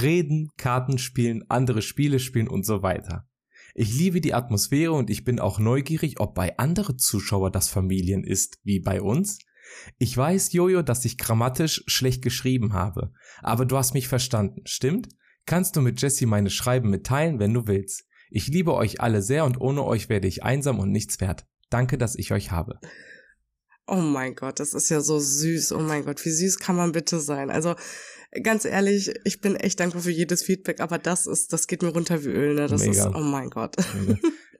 [0.00, 3.28] Reden, Karten spielen, andere Spiele spielen und so weiter.
[3.74, 8.24] Ich liebe die Atmosphäre und ich bin auch neugierig, ob bei anderen Zuschauer das Familien
[8.24, 9.38] ist, wie bei uns.
[9.98, 15.08] Ich weiß, Jojo, dass ich grammatisch schlecht geschrieben habe, aber du hast mich verstanden, stimmt?
[15.46, 18.04] Kannst du mit Jessie meine Schreiben mitteilen, wenn du willst.
[18.30, 21.46] Ich liebe euch alle sehr und ohne euch werde ich einsam und nichts wert.
[21.70, 22.78] Danke, dass ich euch habe.
[23.86, 25.72] Oh mein Gott, das ist ja so süß.
[25.72, 27.50] Oh mein Gott, wie süß kann man bitte sein?
[27.50, 27.74] Also
[28.42, 31.90] ganz ehrlich, ich bin echt dankbar für jedes Feedback, aber das ist, das geht mir
[31.90, 32.66] runter wie Öl, ne?
[32.66, 33.08] Das Mega.
[33.08, 33.76] ist, oh mein Gott.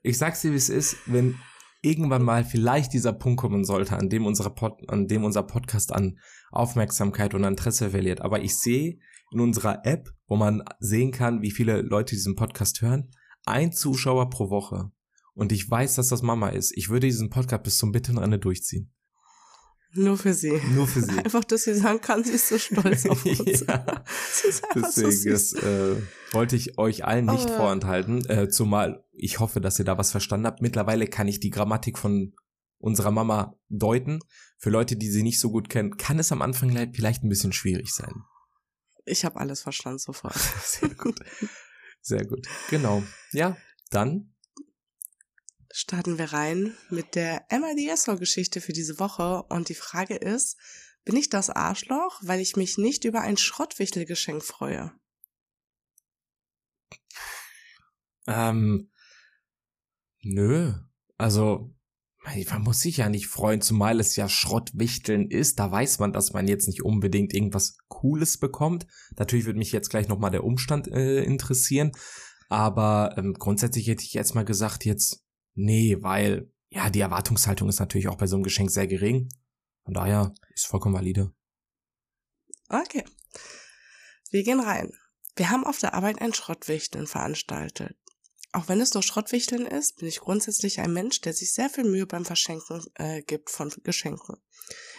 [0.06, 1.36] Ich sag's dir, wie es ist, wenn
[1.80, 5.92] irgendwann mal vielleicht dieser Punkt kommen sollte, an dem, unsere Pod, an dem unser Podcast
[5.92, 6.18] an
[6.50, 8.20] Aufmerksamkeit und Interesse verliert.
[8.20, 8.98] Aber ich sehe
[9.32, 13.10] in unserer App, wo man sehen kann, wie viele Leute diesen Podcast hören,
[13.46, 14.90] ein Zuschauer pro Woche.
[15.34, 16.72] Und ich weiß, dass das Mama ist.
[16.76, 18.93] Ich würde diesen Podcast bis zum bitteren Ende durchziehen.
[19.94, 20.60] Nur für sie.
[20.74, 21.18] Nur für sie.
[21.24, 23.60] Einfach, dass sie sagen kann, sie ist so stolz auf uns.
[23.60, 24.04] ja.
[24.32, 25.96] sie ist Deswegen, so das äh,
[26.32, 27.56] wollte ich euch allen nicht oh.
[27.56, 28.28] vorenthalten.
[28.28, 30.60] Äh, zumal ich hoffe, dass ihr da was verstanden habt.
[30.60, 32.34] Mittlerweile kann ich die Grammatik von
[32.78, 34.18] unserer Mama deuten.
[34.58, 37.52] Für Leute, die sie nicht so gut kennen, kann es am Anfang vielleicht ein bisschen
[37.52, 38.24] schwierig sein.
[39.04, 40.34] Ich habe alles verstanden sofort.
[40.34, 41.20] Sehr gut.
[42.00, 42.46] Sehr gut.
[42.70, 43.02] Genau.
[43.32, 43.56] Ja,
[43.90, 44.33] dann
[45.76, 49.42] starten wir rein mit der Emma Diesel-Geschichte für diese Woche.
[49.48, 50.56] Und die Frage ist,
[51.04, 54.92] bin ich das Arschloch, weil ich mich nicht über ein Schrottwichtelgeschenk freue?
[58.28, 58.92] Ähm,
[60.22, 60.74] nö.
[61.18, 61.74] Also,
[62.24, 65.58] man muss sich ja nicht freuen, zumal es ja Schrottwichteln ist.
[65.58, 68.86] Da weiß man, dass man jetzt nicht unbedingt irgendwas Cooles bekommt.
[69.16, 71.90] Natürlich würde mich jetzt gleich nochmal der Umstand äh, interessieren.
[72.48, 75.23] Aber ähm, grundsätzlich hätte ich jetzt mal gesagt, jetzt
[75.54, 79.28] Nee, weil, ja, die Erwartungshaltung ist natürlich auch bei so einem Geschenk sehr gering.
[79.84, 81.32] Von daher ist vollkommen valide.
[82.68, 83.04] Okay.
[84.30, 84.92] Wir gehen rein.
[85.36, 87.96] Wir haben auf der Arbeit ein Schrottwichteln veranstaltet.
[88.52, 91.84] Auch wenn es nur Schrottwichteln ist, bin ich grundsätzlich ein Mensch, der sich sehr viel
[91.84, 94.36] Mühe beim Verschenken äh, gibt von Geschenken.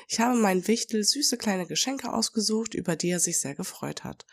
[0.09, 4.25] Ich habe meinen Wichtel süße kleine Geschenke ausgesucht, über die er sich sehr gefreut hat.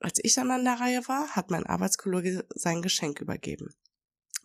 [0.00, 3.74] Als ich dann an der Reihe war, hat mein Arbeitskollege sein Geschenk übergeben.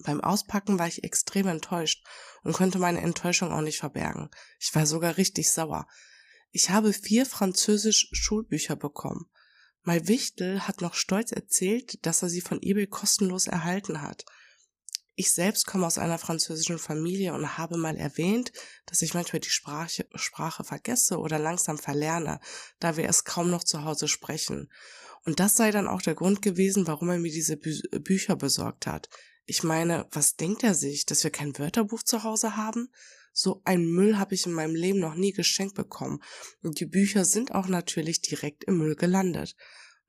[0.03, 2.05] Beim Auspacken war ich extrem enttäuscht
[2.43, 4.29] und konnte meine Enttäuschung auch nicht verbergen.
[4.59, 5.87] Ich war sogar richtig sauer.
[6.51, 9.29] Ich habe vier französisch Schulbücher bekommen.
[9.83, 14.25] Mein Wichtel hat noch stolz erzählt, dass er sie von eBay kostenlos erhalten hat.
[15.15, 18.51] Ich selbst komme aus einer französischen Familie und habe mal erwähnt,
[18.85, 22.39] dass ich manchmal die Sprache, Sprache vergesse oder langsam verlerne,
[22.79, 24.71] da wir es kaum noch zu Hause sprechen.
[25.25, 28.85] Und das sei dann auch der Grund gewesen, warum er mir diese Bü Bücher besorgt
[28.85, 29.09] hat.
[29.49, 32.89] Ich meine, was denkt er sich, dass wir kein Wörterbuch zu Hause haben?
[33.31, 36.19] So ein Müll habe ich in meinem Leben noch nie geschenkt bekommen.
[36.63, 39.55] Und die Bücher sind auch natürlich direkt im Müll gelandet.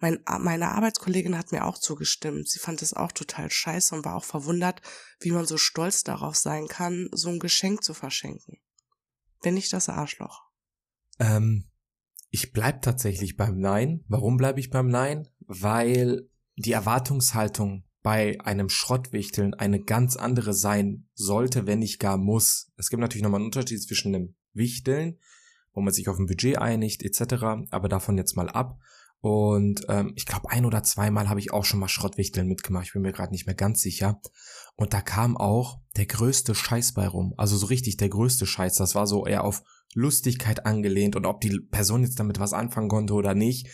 [0.01, 2.49] Mein, meine Arbeitskollegin hat mir auch zugestimmt.
[2.49, 4.83] Sie fand es auch total scheiße und war auch verwundert,
[5.21, 8.59] wie man so stolz darauf sein kann, so ein Geschenk zu verschenken.
[9.43, 10.43] Bin ich das Arschloch?
[11.21, 11.71] Ähm,
[12.31, 14.05] ich bleib tatsächlich beim Nein.
[14.09, 15.29] Warum bleibe ich beim Nein?
[15.47, 22.73] Weil die Erwartungshaltung bei einem Schrottwichteln eine ganz andere sein sollte, wenn nicht gar muss.
[22.79, 25.19] Es gibt natürlich nochmal einen Unterschied zwischen einem Wichteln,
[25.75, 28.79] wo man sich auf ein Budget einigt, etc., aber davon jetzt mal ab.
[29.21, 32.87] Und ähm, ich glaube, ein oder zweimal habe ich auch schon mal Schrottwichteln mitgemacht.
[32.87, 34.23] Ich bin mir gerade nicht mehr ganz sicher.
[34.75, 37.35] Und da kam auch der größte Scheiß bei rum.
[37.37, 38.77] Also so richtig der größte Scheiß.
[38.77, 42.89] Das war so eher auf Lustigkeit angelehnt und ob die Person jetzt damit was anfangen
[42.89, 43.69] konnte oder nicht,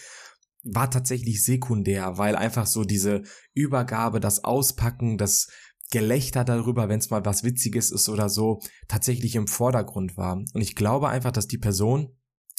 [0.65, 3.23] war tatsächlich sekundär, weil einfach so diese
[3.53, 5.49] Übergabe, das Auspacken, das
[5.91, 10.37] Gelächter darüber, wenn es mal was Witziges ist oder so, tatsächlich im Vordergrund war.
[10.37, 12.17] Und ich glaube einfach, dass die Person,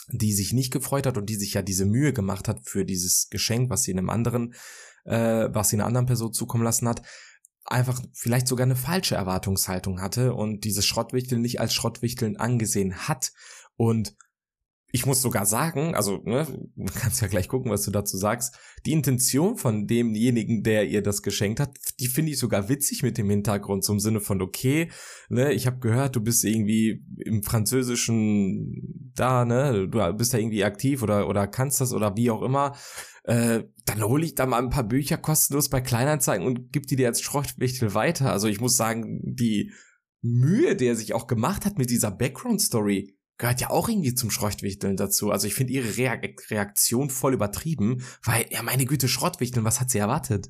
[0.09, 3.27] die sich nicht gefreut hat und die sich ja diese Mühe gemacht hat für dieses
[3.29, 4.53] Geschenk, was sie einem anderen,
[5.05, 7.01] äh, was sie einer anderen Person zukommen lassen hat,
[7.65, 13.31] einfach vielleicht sogar eine falsche Erwartungshaltung hatte und dieses Schrottwichteln nicht als Schrottwichteln angesehen hat.
[13.75, 14.15] Und
[14.95, 16.47] ich muss sogar sagen, also ne,
[16.95, 21.21] kannst ja gleich gucken, was du dazu sagst, die Intention von demjenigen, der ihr das
[21.21, 24.89] geschenkt hat, die finde ich sogar witzig mit dem Hintergrund, zum Sinne von, okay,
[25.27, 30.63] ne, ich habe gehört, du bist irgendwie im Französischen da, ne, du bist da irgendwie
[30.63, 32.73] aktiv oder, oder kannst das oder wie auch immer,
[33.25, 36.95] äh, dann hole ich da mal ein paar Bücher kostenlos bei Kleinanzeigen und gib die
[36.95, 38.31] dir als Schrottwichtel weiter.
[38.31, 39.73] Also ich muss sagen, die
[40.21, 44.31] Mühe, die er sich auch gemacht hat mit dieser Background-Story, gehört ja auch irgendwie zum
[44.31, 45.31] Schrottwichteln dazu.
[45.31, 49.97] Also ich finde ihre Reaktion voll übertrieben, weil, ja, meine Güte, Schrottwichteln, was hat sie
[49.97, 50.49] erwartet?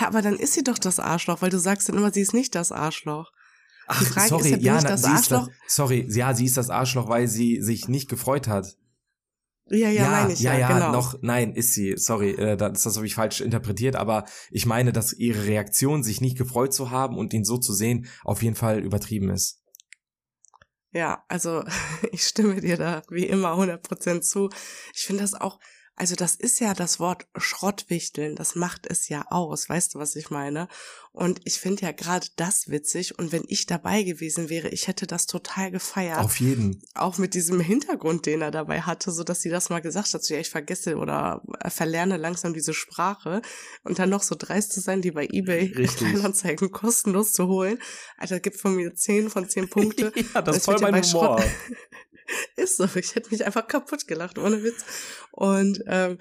[0.00, 2.32] Ja, aber dann ist sie doch das Arschloch, weil du sagst dann immer, sie ist
[2.32, 3.30] nicht das Arschloch.
[3.88, 5.48] Ach, sorry, ist ja, ja das Arschloch?
[5.48, 8.76] Das, sorry, ja, sie ist das Arschloch, weil sie sich nicht gefreut hat.
[9.66, 10.92] Ja, ja, ja meine ich, ja, ja, genau.
[10.92, 14.92] noch, nein, ist sie, sorry, äh, das, das habe ich falsch interpretiert, aber ich meine,
[14.92, 18.56] dass ihre Reaktion, sich nicht gefreut zu haben und ihn so zu sehen, auf jeden
[18.56, 19.61] Fall übertrieben ist.
[20.92, 21.64] Ja, also
[22.12, 24.50] ich stimme dir da wie immer 100% zu.
[24.94, 25.58] Ich finde das auch
[25.94, 30.16] also das ist ja das Wort Schrottwichteln, das macht es ja aus, weißt du, was
[30.16, 30.68] ich meine?
[31.12, 35.06] Und ich finde ja gerade das witzig und wenn ich dabei gewesen wäre, ich hätte
[35.06, 36.20] das total gefeiert.
[36.20, 36.82] Auf jeden.
[36.94, 40.24] Auch mit diesem Hintergrund, den er dabei hatte, so dass sie das mal gesagt hat,
[40.24, 43.42] so ja, ich vergesse oder verlerne langsam diese Sprache
[43.84, 47.78] und dann noch so dreist zu sein, die bei eBay Kleinanzeigen kostenlos zu holen.
[48.16, 50.12] Alter, gibt von mir zehn von zehn Punkte.
[50.34, 51.42] ja, das, das ist voll mein Humor.
[52.56, 54.84] Ist so, ich hätte mich einfach kaputt gelacht, ohne Witz.
[55.32, 56.18] Und ähm,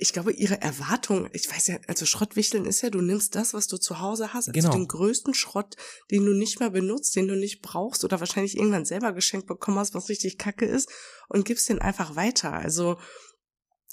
[0.00, 3.66] ich glaube, ihre Erwartung, ich weiß ja, also Schrottwichteln ist ja, du nimmst das, was
[3.66, 4.72] du zu Hause hast, also genau.
[4.72, 5.74] den größten Schrott,
[6.12, 9.78] den du nicht mehr benutzt, den du nicht brauchst oder wahrscheinlich irgendwann selber geschenkt bekommen
[9.78, 10.88] hast, was richtig kacke ist,
[11.28, 12.52] und gibst den einfach weiter.
[12.52, 12.96] Also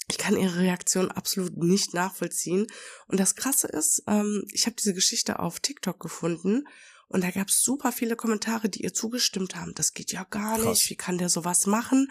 [0.08, 2.68] ich kann ihre Reaktion absolut nicht nachvollziehen.
[3.08, 6.68] Und das Krasse ist, ähm, ich habe diese Geschichte auf TikTok gefunden
[7.08, 9.74] und da gab es super viele Kommentare, die ihr zugestimmt haben.
[9.74, 10.66] Das geht ja gar Krass.
[10.66, 10.90] nicht.
[10.90, 12.10] Wie kann der sowas machen?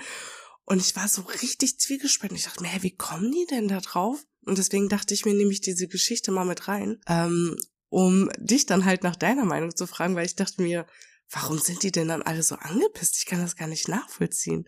[0.63, 2.37] Und ich war so richtig zwiegespalten.
[2.37, 4.25] Ich dachte mir, hä, wie kommen die denn da drauf?
[4.45, 7.57] Und deswegen dachte ich mir, nehme ich diese Geschichte mal mit rein, ähm,
[7.89, 10.87] um dich dann halt nach deiner Meinung zu fragen, weil ich dachte mir,
[11.29, 13.17] warum sind die denn dann alle so angepisst?
[13.17, 14.67] Ich kann das gar nicht nachvollziehen.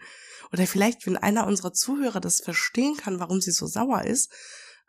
[0.51, 4.31] Oder vielleicht, wenn einer unserer Zuhörer das verstehen kann, warum sie so sauer ist,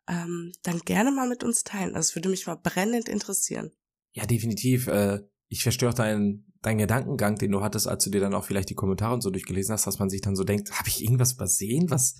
[0.08, 1.94] ähm, dann gerne mal mit uns teilen.
[1.94, 3.72] Das würde mich mal brennend interessieren.
[4.18, 4.88] Ja, definitiv.
[4.88, 8.44] Äh, ich verstehe auch deinen, deinen Gedankengang, den du hattest, als du dir dann auch
[8.44, 11.04] vielleicht die Kommentare und so durchgelesen hast, dass man sich dann so denkt, habe ich
[11.04, 12.16] irgendwas übersehen, was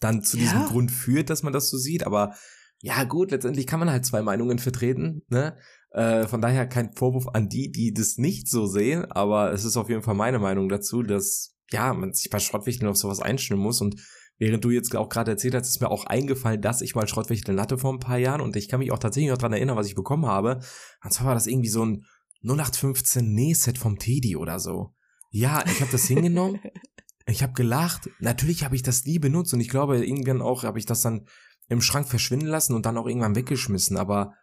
[0.00, 0.66] dann zu diesem ja.
[0.66, 2.06] Grund führt, dass man das so sieht.
[2.06, 2.34] Aber
[2.80, 5.58] ja, gut, letztendlich kann man halt zwei Meinungen vertreten, ne?
[5.90, 9.76] Äh, von daher kein Vorwurf an die, die das nicht so sehen, aber es ist
[9.76, 13.60] auf jeden Fall meine Meinung dazu, dass ja, man sich bei Schrottwichteln auf sowas einstellen
[13.60, 14.00] muss und
[14.38, 17.60] Während du jetzt auch gerade erzählt hast, ist mir auch eingefallen, dass ich mal Schrottwichteln
[17.60, 19.86] hatte vor ein paar Jahren und ich kann mich auch tatsächlich noch dran erinnern, was
[19.86, 20.60] ich bekommen habe.
[21.02, 22.04] Und zwar war das irgendwie so ein
[22.42, 24.94] 0815 Nähset vom Teddy oder so.
[25.30, 26.60] Ja, ich habe das hingenommen.
[27.26, 28.10] ich habe gelacht.
[28.18, 31.26] Natürlich habe ich das nie benutzt und ich glaube, irgendwann auch habe ich das dann
[31.68, 33.96] im Schrank verschwinden lassen und dann auch irgendwann weggeschmissen.
[33.96, 34.34] Aber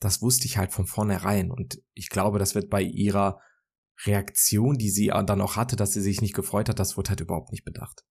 [0.00, 3.40] das wusste ich halt von vornherein und ich glaube, das wird bei ihrer
[4.04, 7.20] Reaktion, die sie dann auch hatte, dass sie sich nicht gefreut hat, das wurde halt
[7.20, 8.04] überhaupt nicht bedacht.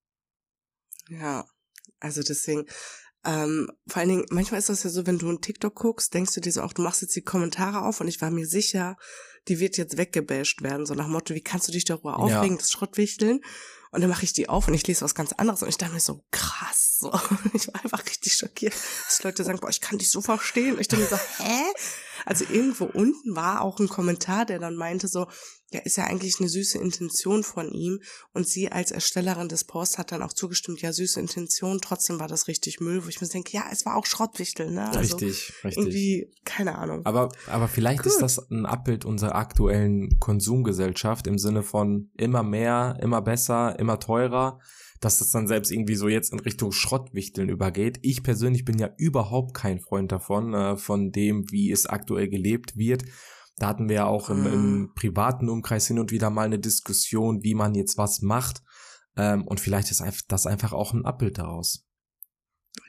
[1.11, 1.45] Ja,
[1.99, 2.65] also deswegen,
[3.25, 6.33] ähm, vor allen Dingen, manchmal ist das ja so, wenn du einen TikTok guckst, denkst
[6.33, 8.95] du dir so auch, du machst jetzt die Kommentare auf und ich war mir sicher,
[9.47, 12.61] die wird jetzt weggebasht werden, so nach Motto, wie kannst du dich darüber aufregen, ja.
[12.61, 13.41] das Schrottwichteln?
[13.91, 15.93] Und dann mache ich die auf und ich lese was ganz anderes und ich dachte
[15.93, 17.11] mir so, krass, so.
[17.53, 20.75] Ich war einfach richtig schockiert, dass Leute sagen, boah, ich kann dich so verstehen.
[20.75, 21.61] Und ich dachte mir so, hä?
[22.25, 25.27] Also irgendwo unten war auch ein Kommentar, der dann meinte so,
[25.71, 27.99] ja, ist ja eigentlich eine süße Intention von ihm.
[28.33, 32.27] Und sie als Erstellerin des Posts hat dann auch zugestimmt, ja, süße Intention, trotzdem war
[32.27, 34.89] das richtig Müll, wo ich mir denke, ja, es war auch Schrottwichtel, ne?
[34.89, 35.77] Also richtig, richtig.
[35.77, 37.05] Irgendwie, keine Ahnung.
[37.05, 38.11] Aber, aber vielleicht Gut.
[38.11, 43.99] ist das ein Abbild unserer aktuellen Konsumgesellschaft im Sinne von immer mehr, immer besser, immer
[43.99, 44.59] teurer,
[44.99, 47.97] dass das dann selbst irgendwie so jetzt in Richtung Schrottwichteln übergeht.
[48.01, 52.77] Ich persönlich bin ja überhaupt kein Freund davon, äh, von dem, wie es aktuell gelebt
[52.77, 53.03] wird.
[53.61, 54.93] Da hatten wir ja auch im, im Mhm.
[54.95, 58.61] privaten Umkreis hin und wieder mal eine Diskussion, wie man jetzt was macht.
[59.15, 61.85] Ähm, und vielleicht ist das einfach auch ein Abbild daraus.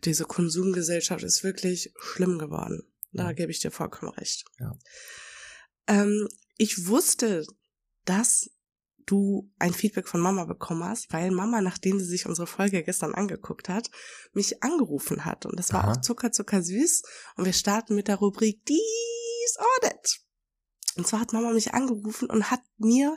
[0.05, 2.83] Diese Konsumgesellschaft ist wirklich schlimm geworden.
[3.13, 3.33] Da Ja.
[3.33, 4.45] gebe ich dir vollkommen recht.
[4.59, 4.73] Ja.
[5.89, 7.45] Ähm, ich wusste,
[8.05, 8.49] dass
[9.05, 13.15] du ein Feedback von Mama bekommen hast, weil Mama, nachdem sie sich unsere Folge gestern
[13.15, 13.91] angeguckt hat,
[14.33, 15.45] mich angerufen hat.
[15.45, 15.93] Und das war Aha.
[15.93, 17.03] auch zucker, zucker süß.
[17.37, 20.21] Und wir starten mit der Rubrik Dies Audit.
[20.97, 23.17] Und zwar hat Mama mich angerufen und hat mir,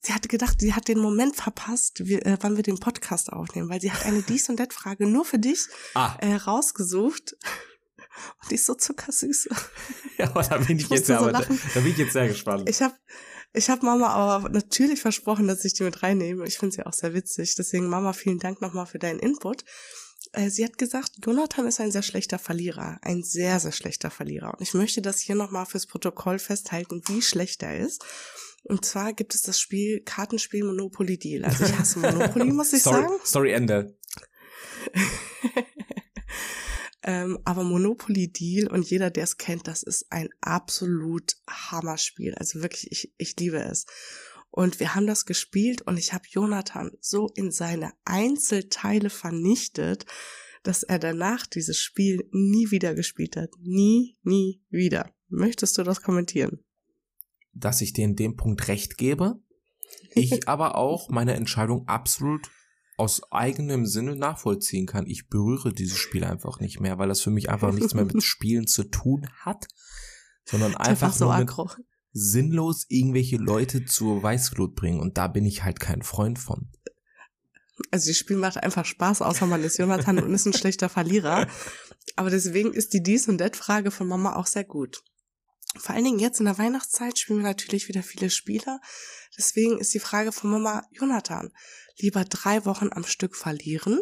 [0.00, 3.68] sie hatte gedacht, sie hat den Moment verpasst, wie, äh, wann wir den Podcast aufnehmen,
[3.68, 7.36] weil sie hat eine Dies und Dat Frage nur für dich Ah, äh, rausgesucht.
[8.42, 9.48] Und die ist so zuckersüß.
[10.18, 12.28] ja, aber da bin ich, Ich jetzt so aber, da, da bin ich jetzt sehr
[12.28, 12.68] gespannt.
[12.68, 12.94] Ich habe
[13.54, 16.46] ich hab Mama aber natürlich versprochen, dass ich die mit reinnehme.
[16.46, 17.54] Ich finde sie auch sehr witzig.
[17.54, 19.64] Deswegen, Mama, vielen Dank nochmal für deinen Input.
[20.32, 22.98] Äh, Sie hat gesagt, Jonathan ist ein sehr schlechter Verlierer.
[23.02, 24.54] Ein sehr, sehr schlechter Verlierer.
[24.54, 28.04] Und ich möchte das hier nochmal fürs Protokoll festhalten, wie schlecht er ist.
[28.64, 31.44] Und zwar gibt es das Spiel, Kartenspiel Monopoly Deal.
[31.44, 33.20] Also ich hasse Monopoly, muss ich Story, sagen.
[33.24, 33.96] Story Ende.
[37.04, 42.34] Ähm, aber Monopoly Deal und jeder, der es kennt, das ist ein absolut Hammerspiel.
[42.36, 43.86] Also wirklich, ich, ich liebe es.
[44.52, 50.04] Und wir haben das gespielt und ich habe Jonathan so in seine Einzelteile vernichtet,
[50.62, 53.48] dass er danach dieses Spiel nie wieder gespielt hat.
[53.58, 55.10] Nie, nie wieder.
[55.28, 56.62] Möchtest du das kommentieren?
[57.54, 59.40] Dass ich dir in dem Punkt recht gebe.
[60.14, 62.50] Ich aber auch meine Entscheidung absolut
[62.98, 65.06] aus eigenem Sinne nachvollziehen kann.
[65.06, 68.22] Ich berühre dieses Spiel einfach nicht mehr, weil das für mich einfach nichts mehr mit
[68.22, 69.66] Spielen zu tun hat,
[70.44, 71.70] sondern Der einfach war so nur mit aggro.
[72.12, 75.00] Sinnlos irgendwelche Leute zur Weißglut bringen.
[75.00, 76.70] Und da bin ich halt kein Freund von.
[77.90, 81.48] Also das Spiel macht einfach Spaß, außer man ist Jonathan und ist ein schlechter Verlierer.
[82.16, 85.02] Aber deswegen ist die Dies- und Dat-Frage von Mama auch sehr gut.
[85.78, 88.78] Vor allen Dingen jetzt in der Weihnachtszeit spielen wir natürlich wieder viele Spiele.
[89.38, 91.50] Deswegen ist die Frage von Mama, Jonathan,
[91.98, 94.00] lieber drei Wochen am Stück verlieren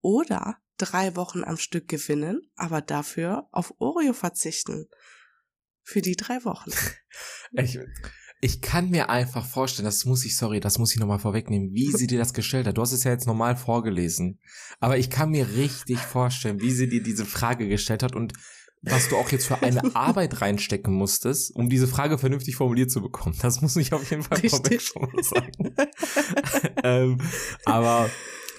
[0.00, 4.88] oder drei Wochen am Stück gewinnen, aber dafür auf Oreo verzichten.
[5.86, 6.70] Für die drei Wochen.
[7.52, 7.78] Ich,
[8.40, 11.92] ich kann mir einfach vorstellen, das muss ich, sorry, das muss ich nochmal vorwegnehmen, wie
[11.92, 12.76] sie dir das gestellt hat.
[12.76, 14.40] Du hast es ja jetzt normal vorgelesen.
[14.80, 18.34] Aber ich kann mir richtig vorstellen, wie sie dir diese Frage gestellt hat und
[18.82, 23.00] was du auch jetzt für eine Arbeit reinstecken musstest, um diese Frage vernünftig formuliert zu
[23.00, 23.36] bekommen.
[23.40, 25.74] Das muss ich auf jeden Fall vorweg schon mal sagen.
[26.82, 27.20] ähm,
[27.64, 28.10] aber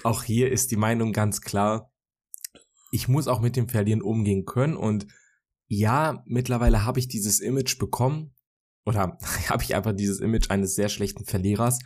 [0.02, 1.92] auch hier ist die Meinung ganz klar,
[2.90, 5.06] ich muss auch mit dem Verlieren umgehen können und
[5.68, 8.34] ja, mittlerweile habe ich dieses Image bekommen
[8.84, 11.78] oder habe ich einfach dieses Image eines sehr schlechten Verlierers.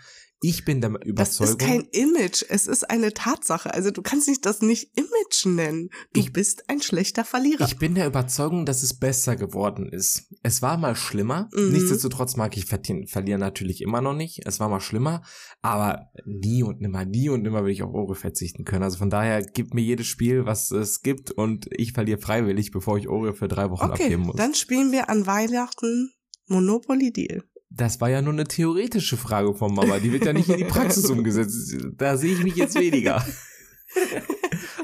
[0.43, 3.73] Ich bin der Das Überzeugung, ist kein Image, es ist eine Tatsache.
[3.73, 5.89] Also du kannst nicht das nicht Image nennen.
[6.13, 7.65] Du Ich- bist ein schlechter Verlierer.
[7.65, 10.25] ich bin der Überzeugung, dass es besser geworden ist.
[10.43, 11.49] Es war mal schlimmer.
[11.55, 11.71] Mhm.
[11.71, 14.41] Nichtsdestotrotz mag ich verlieren natürlich immer noch nicht.
[14.45, 15.23] Es war mal schlimmer,
[15.63, 18.83] aber nie und nimmer, nie und nimmer will ich auf Oreo verzichten können.
[18.83, 22.99] Also von daher gib mir jedes Spiel, was es gibt und ich verliere freiwillig, bevor
[22.99, 24.37] ich Oreo für drei Wochen okay, abgeben muss.
[24.37, 26.13] dann spielen wir an Weihnachten
[26.49, 27.45] Monopoly Deal.
[27.75, 29.99] Das war ja nur eine theoretische Frage von Mama.
[29.99, 31.75] Die wird ja nicht in die Praxis umgesetzt.
[31.97, 33.25] Da sehe ich mich jetzt weniger.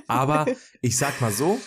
[0.06, 0.46] Aber
[0.80, 1.58] ich sag mal so,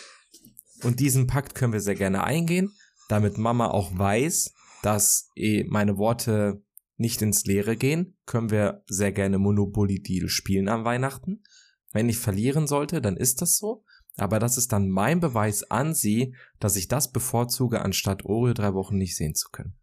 [0.84, 2.73] und diesen Pakt können wir sehr gerne eingehen,
[3.07, 6.63] damit Mama auch weiß, dass eh meine Worte
[6.97, 11.43] nicht ins Leere gehen, können wir sehr gerne Monopoly Deal spielen am Weihnachten.
[11.91, 13.84] Wenn ich verlieren sollte, dann ist das so.
[14.17, 18.73] Aber das ist dann mein Beweis an sie, dass ich das bevorzuge, anstatt Oreo drei
[18.73, 19.75] Wochen nicht sehen zu können.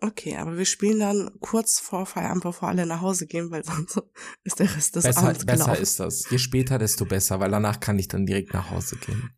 [0.00, 4.00] Okay, aber wir spielen dann kurz vor Feierabend, bevor alle nach Hause gehen, weil sonst
[4.44, 5.82] ist der Rest des Besser, Abends besser gelaufen.
[5.82, 6.30] ist das.
[6.30, 9.30] Je später, desto besser, weil danach kann ich dann direkt nach Hause gehen.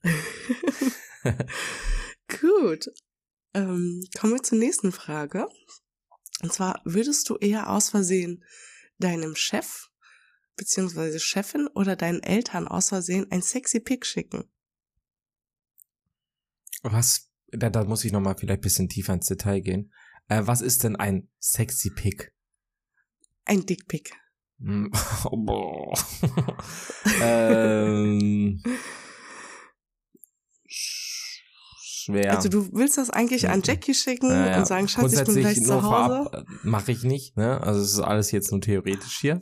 [2.40, 2.90] Gut.
[3.54, 5.46] Ähm, kommen wir zur nächsten Frage.
[6.42, 8.44] Und zwar, würdest du eher aus Versehen
[8.98, 9.88] deinem Chef
[10.56, 14.44] beziehungsweise Chefin oder deinen Eltern aus Versehen ein sexy Pick schicken?
[16.82, 19.92] Was, da, da muss ich nochmal vielleicht bisschen tiefer ins Detail gehen.
[20.31, 22.33] Äh, was ist denn ein sexy Pick?
[23.45, 24.12] Ein Dickpick.
[24.61, 24.91] Hm,
[25.24, 25.93] oh,
[27.22, 28.62] ähm,
[30.68, 31.41] sch-
[31.83, 32.33] schwer.
[32.37, 33.64] Also du willst das eigentlich an Mhm.
[33.66, 36.31] Jackie schicken Naja, und sagen, Schatz, ich bin gleich zu Hause.
[36.33, 37.61] äh, Mache ich nicht, ne?
[37.62, 39.39] Also es ist alles jetzt nur theoretisch hier.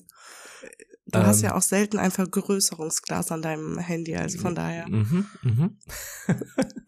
[1.10, 4.88] Du hast Ähm, ja auch selten ein Vergrößerungsglas an deinem Handy, also von daher.
[4.88, 5.78] Mhm, mhm.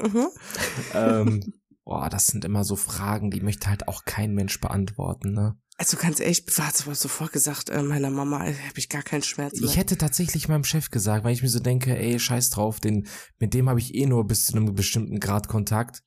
[0.03, 0.29] Mhm.
[0.95, 1.53] ähm,
[1.91, 5.59] boah, das sind immer so Fragen, die möchte halt auch kein Mensch beantworten, ne?
[5.77, 9.03] Also ganz ehrlich, du hast aber sofort gesagt, äh, meiner Mama äh, habe ich gar
[9.03, 9.69] keinen Schmerz mehr.
[9.69, 13.09] Ich hätte tatsächlich meinem Chef gesagt, weil ich mir so denke, ey, scheiß drauf, den,
[13.41, 16.05] mit dem habe ich eh nur bis zu einem bestimmten Grad Kontakt.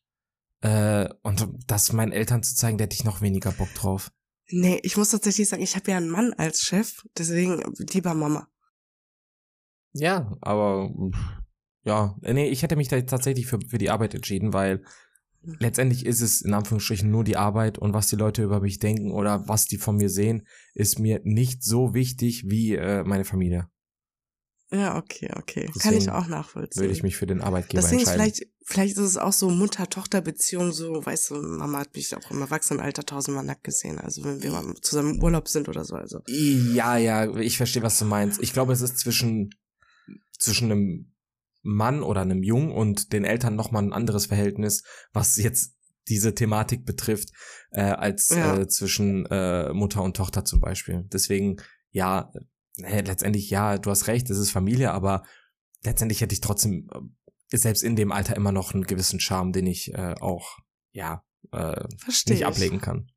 [0.61, 4.09] Äh, und das meinen Eltern zu zeigen, da hätte ich noch weniger Bock drauf.
[4.51, 7.61] Nee, ich muss tatsächlich sagen, ich habe ja einen Mann als Chef, deswegen
[7.91, 8.47] lieber Mama.
[9.91, 10.89] Ja, aber
[11.83, 14.85] ja, nee, ich hätte mich da tatsächlich für, für die Arbeit entschieden, weil
[15.43, 19.11] letztendlich ist es in Anführungsstrichen nur die Arbeit und was die Leute über mich denken
[19.11, 23.67] oder was die von mir sehen, ist mir nicht so wichtig wie äh, meine Familie.
[24.71, 25.67] Ja, okay, okay.
[25.67, 26.81] Deswegen Kann ich auch nachvollziehen.
[26.81, 28.21] Würde ich mich für den Arbeitgeber Deswegen entscheiden.
[28.21, 32.41] Vielleicht, vielleicht ist es auch so Mutter-Tochter-Beziehung, so, weißt du, Mama hat mich auch im
[32.41, 35.95] Erwachsenenalter tausendmal nackt gesehen, also wenn wir mal zusammen im Urlaub sind oder so.
[35.95, 36.21] Also.
[36.25, 38.41] Ja, ja, ich verstehe, was du meinst.
[38.41, 39.51] Ich glaube, es ist zwischen,
[40.39, 41.12] zwischen einem
[41.63, 44.83] Mann oder einem Jungen und den Eltern nochmal ein anderes Verhältnis,
[45.13, 45.75] was jetzt
[46.09, 47.29] diese Thematik betrifft,
[47.71, 48.57] äh, als ja.
[48.57, 51.05] äh, zwischen äh, Mutter und Tochter zum Beispiel.
[51.11, 51.57] Deswegen,
[51.91, 52.31] ja,
[52.77, 55.23] äh, letztendlich, ja, du hast recht, es ist Familie, aber
[55.83, 56.89] letztendlich hätte ich trotzdem
[57.51, 60.59] äh, selbst in dem Alter immer noch einen gewissen Charme, den ich äh, auch,
[60.91, 62.45] ja, äh, nicht ich.
[62.45, 63.09] ablegen kann.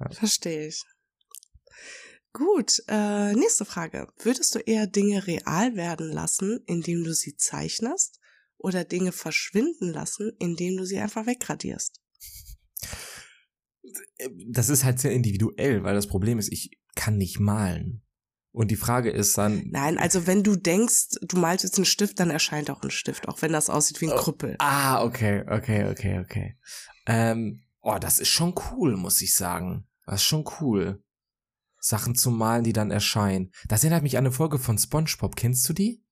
[0.00, 0.10] Ja.
[0.10, 0.84] Verstehe ich.
[2.38, 4.06] Gut, äh, nächste Frage.
[4.18, 8.20] Würdest du eher Dinge real werden lassen, indem du sie zeichnest,
[8.58, 12.00] oder Dinge verschwinden lassen, indem du sie einfach wegradierst?
[14.48, 18.02] Das ist halt sehr individuell, weil das Problem ist, ich kann nicht malen.
[18.50, 19.68] Und die Frage ist dann.
[19.70, 23.28] Nein, also wenn du denkst, du malst jetzt einen Stift, dann erscheint auch ein Stift,
[23.28, 24.56] auch wenn das aussieht wie ein oh, Krüppel.
[24.58, 26.56] Ah, okay, okay, okay, okay.
[27.06, 29.86] Ähm, oh, das ist schon cool, muss ich sagen.
[30.06, 31.02] Das ist schon cool.
[31.88, 33.50] Sachen zu malen, die dann erscheinen.
[33.66, 35.36] Das erinnert mich an eine Folge von SpongeBob.
[35.36, 36.04] Kennst du die?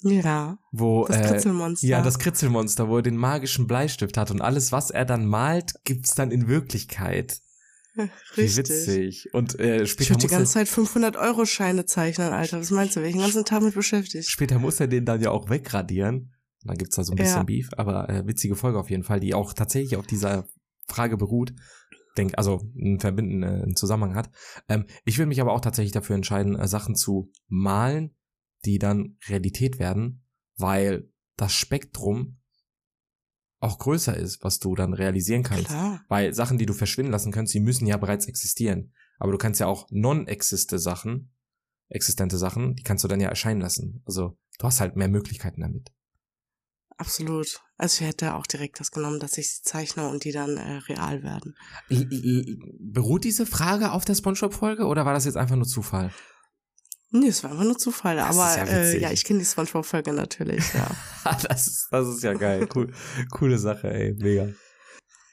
[0.00, 0.58] Ja.
[0.72, 1.86] Wo, das Kritzelmonster.
[1.86, 5.26] Äh, ja, das Kritzelmonster, wo er den magischen Bleistift hat und alles, was er dann
[5.26, 7.40] malt, gibt's dann in Wirklichkeit.
[7.96, 8.36] Richtig.
[8.36, 9.28] Wie witzig.
[9.34, 12.58] Und äh, später ich muss die ganze Zeit 500 Euro Scheine zeichnen, Alter.
[12.58, 13.02] Was meinst du?
[13.02, 14.28] Welchen ganzen Tag mit beschäftigt?
[14.28, 16.32] Später muss er den dann ja auch wegradieren.
[16.62, 17.42] Und dann gibt's da so ein bisschen ja.
[17.42, 20.48] Beef, aber äh, witzige Folge auf jeden Fall, die auch tatsächlich auf dieser
[20.88, 21.52] Frage beruht
[22.16, 24.30] denk, also einen verbindenden äh, Zusammenhang hat.
[24.68, 28.14] Ähm, ich würde mich aber auch tatsächlich dafür entscheiden, äh, Sachen zu malen,
[28.64, 30.24] die dann Realität werden,
[30.56, 32.38] weil das Spektrum
[33.60, 35.66] auch größer ist, was du dann realisieren kannst.
[35.66, 36.04] Klar.
[36.08, 38.92] Weil Sachen, die du verschwinden lassen kannst, die müssen ja bereits existieren.
[39.18, 41.32] Aber du kannst ja auch non-existente Sachen,
[41.88, 44.02] existente Sachen, die kannst du dann ja erscheinen lassen.
[44.04, 45.92] Also du hast halt mehr Möglichkeiten damit.
[47.02, 47.60] Absolut.
[47.78, 50.76] Also ich hätte auch direkt das genommen, dass ich sie zeichne und die dann äh,
[50.88, 51.56] real werden.
[52.78, 56.12] Beruht diese Frage auf der Spongebob-Folge oder war das jetzt einfach nur Zufall?
[57.10, 60.12] Nee, es war einfach nur Zufall, das aber ja, äh, ja, ich kenne die Spongebob-Folge
[60.12, 60.88] natürlich, ja.
[61.48, 62.68] das, ist, das ist ja geil.
[62.72, 62.92] Cool,
[63.32, 64.48] coole Sache, ey, mega.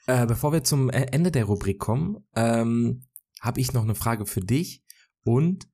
[0.07, 3.03] Äh, bevor wir zum e-, Ende der Rubrik kommen, ähm,
[3.41, 4.83] habe ich noch eine Frage für dich
[5.23, 5.67] und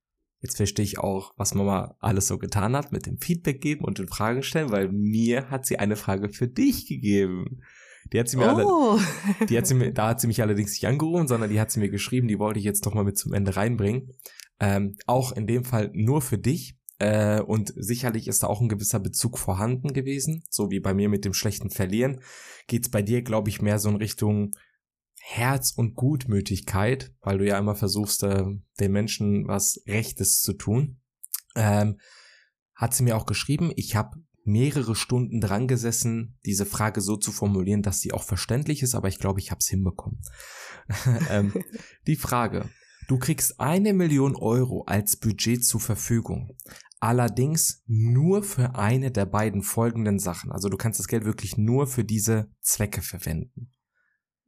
[0.46, 3.98] Jetzt verstehe ich auch, was Mama alles so getan hat mit dem Feedback geben und
[3.98, 7.64] den Fragen stellen, weil mir hat sie eine Frage für dich gegeben.
[8.14, 9.00] Die hat sie mir oh.
[9.00, 11.72] alle, die hat sie mir, da hat sie mich allerdings nicht angerufen, sondern die hat
[11.72, 14.12] sie mir geschrieben, die wollte ich jetzt doch mal mit zum Ende reinbringen.
[14.60, 16.78] Ähm, auch in dem Fall nur für dich.
[17.00, 21.10] Äh, und sicherlich ist da auch ein gewisser Bezug vorhanden gewesen, so wie bei mir
[21.10, 22.22] mit dem schlechten Verlieren.
[22.68, 24.52] Geht's bei dir, glaube ich, mehr so in Richtung
[25.28, 28.46] Herz und Gutmütigkeit, weil du ja immer versuchst, äh,
[28.80, 31.02] den Menschen was Rechtes zu tun,
[31.56, 31.98] ähm,
[32.76, 37.32] hat sie mir auch geschrieben, ich habe mehrere Stunden dran gesessen, diese Frage so zu
[37.32, 40.22] formulieren, dass sie auch verständlich ist, aber ich glaube, ich habe es hinbekommen.
[41.32, 41.54] ähm,
[42.06, 42.70] die Frage,
[43.08, 46.56] du kriegst eine Million Euro als Budget zur Verfügung,
[47.00, 50.52] allerdings nur für eine der beiden folgenden Sachen.
[50.52, 53.72] Also du kannst das Geld wirklich nur für diese Zwecke verwenden.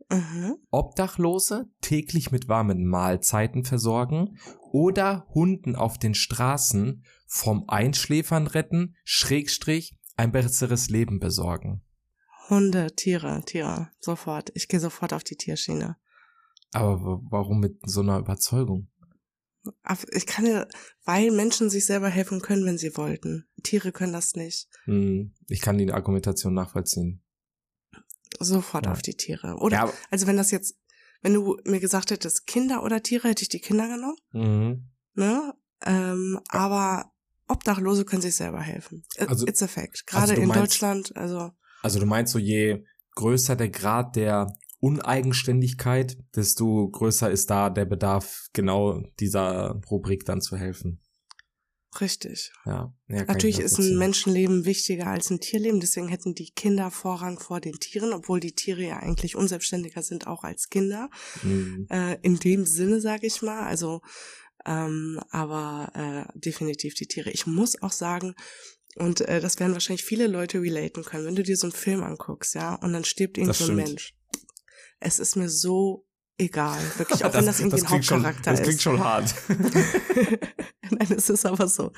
[0.10, 0.58] Mhm.
[0.72, 4.38] Obdachlose täglich mit warmen Mahlzeiten versorgen
[4.72, 11.84] oder Hunden auf den Straßen vom Einschläfern retten, Schrägstrich, ein besseres Leben besorgen.
[12.50, 14.52] Hunde, Tiere, Tiere, sofort.
[14.56, 15.98] Ich gehe sofort auf die Tierschiene.
[16.72, 18.90] Aber warum mit so einer Überzeugung?
[20.12, 20.66] Ich kann ja,
[21.04, 23.48] weil Menschen sich selber helfen können, wenn sie wollten.
[23.64, 24.70] Tiere können das nicht.
[24.86, 27.22] Hm, ich kann die Argumentation nachvollziehen.
[28.40, 28.92] Sofort ja.
[28.92, 29.58] auf die Tiere.
[29.58, 30.78] Oder, ja, also wenn das jetzt,
[31.22, 34.18] wenn du mir gesagt hättest, Kinder oder Tiere, hätte ich die Kinder genommen.
[34.32, 34.90] Mhm.
[35.14, 35.54] Ne?
[35.86, 37.12] Ähm, aber
[37.48, 39.04] Obdachlose können sich selber helfen.
[39.18, 40.06] Also, It's a fact.
[40.06, 41.52] Gerade also in meinst, Deutschland, also.
[41.82, 42.84] Also du meinst so, je
[43.16, 50.42] größer der Grad der Uneigenständigkeit, desto größer ist da der Bedarf, genau dieser Rubrik dann
[50.42, 51.02] zu helfen.
[52.02, 52.52] Richtig.
[52.66, 52.94] Ja.
[53.08, 57.60] ja Natürlich ist ein Menschenleben wichtiger als ein Tierleben, deswegen hätten die Kinder Vorrang vor
[57.60, 61.10] den Tieren, obwohl die Tiere ja eigentlich unselbstständiger sind auch als Kinder.
[61.44, 61.88] Mhm.
[61.90, 63.66] Äh, in dem Sinne, sage ich mal.
[63.66, 64.02] Also,
[64.66, 65.92] ähm, aber
[66.34, 67.32] äh, definitiv die Tiere.
[67.32, 68.36] Ich muss auch sagen,
[68.96, 72.04] und äh, das werden wahrscheinlich viele Leute relaten können, wenn du dir so einen Film
[72.04, 74.16] anguckst, ja, und dann stirbt irgend so ein Mensch.
[75.00, 76.07] Es ist mir so
[76.38, 76.80] egal.
[76.98, 79.36] Wirklich, auch das, wenn das irgendwie das ein Hauptcharakter schon, das klingt schon hart.
[80.90, 81.92] Nein, es ist aber so.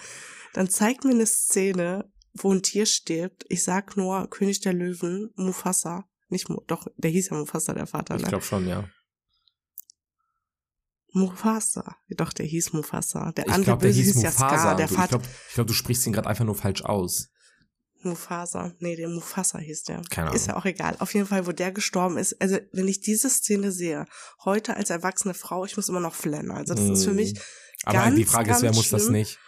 [0.54, 3.46] Dann zeigt mir eine Szene, wo ein Tier stirbt.
[3.50, 6.06] Ich sag nur König der Löwen, Mufasa.
[6.30, 8.16] Nicht, doch, der hieß ja Mufasa, der Vater.
[8.16, 8.30] Ich ne?
[8.30, 8.88] glaube schon, ja.
[11.12, 11.96] Mufasa.
[12.10, 13.32] Doch, der hieß Mufasa.
[13.32, 14.48] Der ich andere glaub, der hieß, hieß Mufasa.
[14.48, 15.04] Ja Scar, der Vater.
[15.04, 17.30] Ich glaube, glaub, du sprichst ihn gerade einfach nur falsch aus.
[18.04, 18.74] Mufasa.
[18.80, 20.02] Nee, der Mufasa hieß der.
[20.10, 20.36] Keine Ahnung.
[20.36, 20.96] Ist ja auch egal.
[21.00, 22.42] Auf jeden Fall, wo der gestorben ist.
[22.42, 24.06] Also, wenn ich diese Szene sehe,
[24.44, 26.52] heute als erwachsene Frau, ich muss immer noch flennen.
[26.52, 26.94] Also, das mm.
[26.94, 27.34] ist für mich.
[27.34, 27.40] Mm.
[27.86, 29.40] Aber ganz, die Frage ist, wer muss das nicht?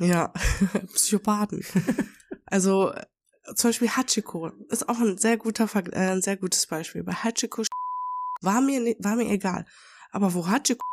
[0.00, 0.32] Ja,
[0.94, 1.64] Psychopathen.
[2.46, 2.92] also,
[3.54, 7.02] zum Beispiel Hachiko ist auch ein sehr guter, äh, ein sehr gutes Beispiel.
[7.02, 7.62] Bei Hachiko
[8.40, 9.66] war mir, war mir egal.
[10.10, 10.84] Aber wo Hachiko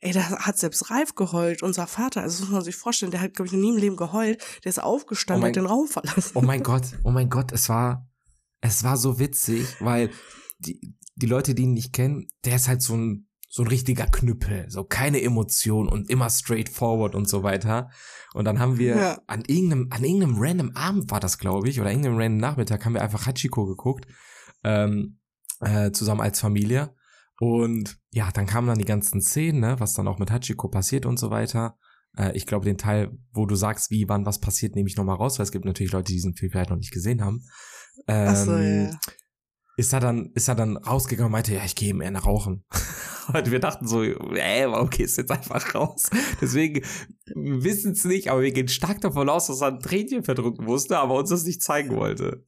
[0.00, 2.22] Ey, da hat selbst Ralf geheult, unser Vater.
[2.22, 4.42] Also das muss man sich vorstellen, der hat, glaube ich, noch nie im Leben geheult.
[4.64, 6.32] Der ist aufgestanden und oh hat den Raum verlassen.
[6.34, 8.08] Oh mein Gott, oh mein Gott, es war,
[8.60, 10.10] es war so witzig, weil
[10.60, 14.06] die, die Leute, die ihn nicht kennen, der ist halt so ein, so ein richtiger
[14.06, 17.90] Knüppel, so keine Emotion und immer straightforward und so weiter.
[18.34, 19.18] Und dann haben wir ja.
[19.26, 22.94] an irgendeinem, an irgendeinem random Abend war das, glaube ich, oder irgendeinem random Nachmittag haben
[22.94, 24.06] wir einfach Hachiko geguckt,
[24.62, 25.18] ähm,
[25.60, 26.94] äh, zusammen als Familie.
[27.40, 31.06] Und ja, dann kamen dann die ganzen Szenen, ne, was dann auch mit Hachiko passiert
[31.06, 31.78] und so weiter.
[32.16, 35.16] Äh, ich glaube, den Teil, wo du sagst, wie, wann, was passiert, nehme ich nochmal
[35.16, 37.44] raus, weil es gibt natürlich Leute, die diesen Film vielleicht noch nicht gesehen haben.
[38.06, 38.98] Ähm, Ach so, ähm, ja.
[39.76, 42.64] Ist er dann, ist er dann rausgegangen und meinte, ja, ich gehe eben eher Rauchen.
[43.32, 46.10] und wir dachten so, ey, warum gehst du jetzt einfach raus?
[46.40, 46.84] Deswegen,
[47.36, 50.98] wissen es nicht, aber wir gehen stark davon aus, dass er ein Tränchen verdrücken musste,
[50.98, 52.44] aber uns das nicht zeigen wollte.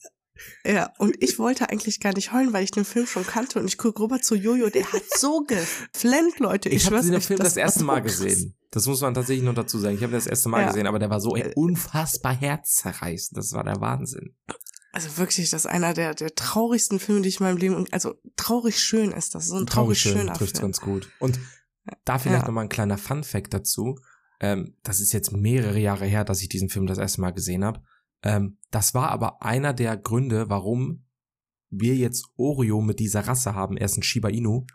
[0.65, 3.67] Ja, und ich wollte eigentlich gar nicht heulen, weil ich den Film schon kannte und
[3.67, 6.69] ich gucke rüber zu Jojo, der hat so geflennt, Leute.
[6.69, 8.55] Ich, ich habe den Film das, das erste Mal gesehen.
[8.71, 9.97] Das muss man tatsächlich noch dazu sagen.
[9.97, 10.69] Ich habe das erste Mal ja.
[10.69, 13.37] gesehen, aber der war so äh, unfassbar herzzerreißend.
[13.37, 14.37] Das war der Wahnsinn.
[14.93, 18.15] Also wirklich, das ist einer der, der traurigsten Filme, die ich in meinem Leben, also
[18.37, 19.47] traurig schön ist das.
[19.47, 21.09] So ein traurig, traurig schön, schöner trifft's ganz gut.
[21.21, 21.39] Und
[22.05, 22.47] da vielleicht ja.
[22.47, 23.99] noch mal ein kleiner Fun Fact dazu.
[24.41, 27.65] Ähm, das ist jetzt mehrere Jahre her, dass ich diesen Film das erste Mal gesehen
[27.65, 27.83] habe.
[28.23, 31.07] Ähm, das war aber einer der Gründe, warum
[31.71, 33.77] wir jetzt Oreo mit dieser Rasse haben.
[33.77, 34.67] Er ist ein Shiba Inu.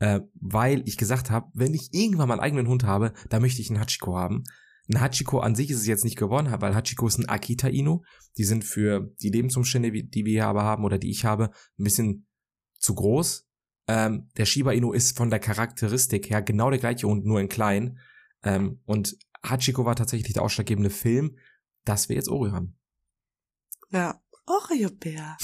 [0.00, 3.62] Äh, weil ich gesagt habe, wenn ich irgendwann mal einen eigenen Hund habe, dann möchte
[3.62, 4.42] ich einen Hachiko haben.
[4.88, 8.02] Ein Hachiko an sich ist es jetzt nicht geworden, weil Hachiko ist ein Akita Inu.
[8.36, 11.84] Die sind für die Lebensumstände, die wir hier aber haben oder die ich habe, ein
[11.84, 12.26] bisschen
[12.78, 13.48] zu groß.
[13.86, 17.48] Ähm, der Shiba Inu ist von der Charakteristik her genau der gleiche Hund, nur in
[17.48, 17.98] klein.
[18.42, 21.36] Ähm, und Hachiko war tatsächlich der ausschlaggebende Film,
[21.84, 22.76] dass wir jetzt Oreo haben.
[23.94, 25.36] Ja, Oreo-Bär.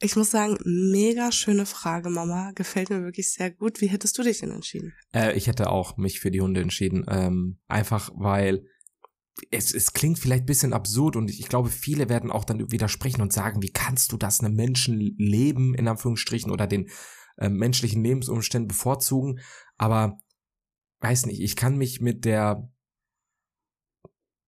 [0.00, 2.52] ich muss sagen, mega schöne Frage, Mama.
[2.54, 3.80] Gefällt mir wirklich sehr gut.
[3.80, 4.92] Wie hättest du dich denn entschieden?
[5.14, 7.06] Äh, ich hätte auch mich für die Hunde entschieden.
[7.08, 8.66] Ähm, einfach weil
[9.50, 13.22] es, es klingt vielleicht ein bisschen absurd und ich glaube, viele werden auch dann widersprechen
[13.22, 16.90] und sagen, wie kannst du das einem Menschen leben, in Anführungsstrichen, oder den
[17.38, 19.40] äh, menschlichen Lebensumständen bevorzugen.
[19.78, 20.18] Aber
[21.00, 22.70] weiß nicht, ich kann mich mit der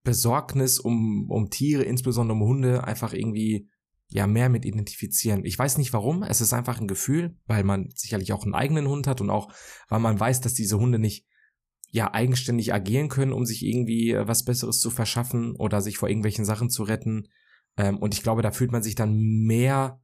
[0.08, 3.68] Besorgnis um, um Tiere, insbesondere um Hunde, einfach irgendwie
[4.08, 5.44] ja mehr mit identifizieren.
[5.44, 8.88] Ich weiß nicht warum, es ist einfach ein Gefühl, weil man sicherlich auch einen eigenen
[8.88, 9.52] Hund hat und auch,
[9.90, 11.26] weil man weiß, dass diese Hunde nicht
[11.90, 16.08] ja eigenständig agieren können, um sich irgendwie äh, was Besseres zu verschaffen oder sich vor
[16.08, 17.28] irgendwelchen Sachen zu retten.
[17.76, 20.00] Ähm, und ich glaube, da fühlt man sich dann mehr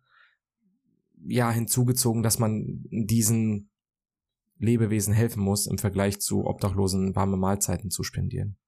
[1.26, 3.70] ja hinzugezogen, dass man diesen
[4.58, 8.58] Lebewesen helfen muss im Vergleich zu Obdachlosen warme Mahlzeiten zu spendieren.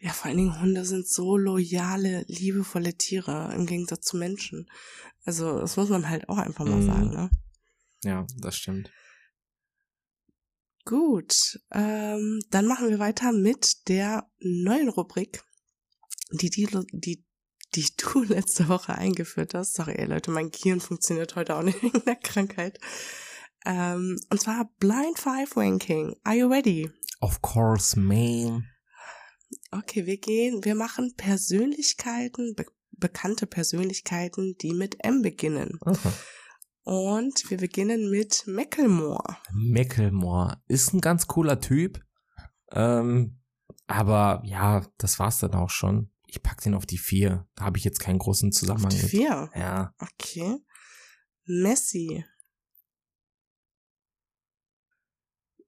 [0.00, 4.66] Ja, vor allen Dingen Hunde sind so loyale, liebevolle Tiere im Gegensatz zu Menschen.
[5.24, 6.86] Also, das muss man halt auch einfach mal mm.
[6.86, 7.30] sagen, ne?
[8.02, 8.90] Ja, das stimmt.
[10.86, 15.42] Gut, ähm, dann machen wir weiter mit der neuen Rubrik,
[16.32, 17.22] die, die, die,
[17.74, 19.74] die du letzte Woche eingeführt hast.
[19.74, 22.78] Sorry, ey Leute, mein Gehirn funktioniert heute auch nicht wegen der Krankheit.
[23.66, 26.16] Ähm, und zwar Blind Five Ranking.
[26.24, 26.90] Are you ready?
[27.20, 28.69] Of course, man.
[29.70, 35.78] Okay, wir gehen, wir machen Persönlichkeiten, be bekannte Persönlichkeiten, die mit M beginnen.
[35.86, 36.12] Aha.
[36.82, 39.38] Und wir beginnen mit Mecklemore.
[39.54, 42.04] Mecklemore ist ein ganz cooler Typ.
[42.72, 43.40] Ähm,
[43.86, 46.12] aber ja, das war's dann auch schon.
[46.26, 47.48] Ich pack den auf die vier.
[47.54, 48.92] Da habe ich jetzt keinen großen Zusammenhang.
[48.92, 49.50] Auf die vier?
[49.54, 49.94] Ja.
[49.98, 50.58] Okay.
[51.46, 52.24] Messi.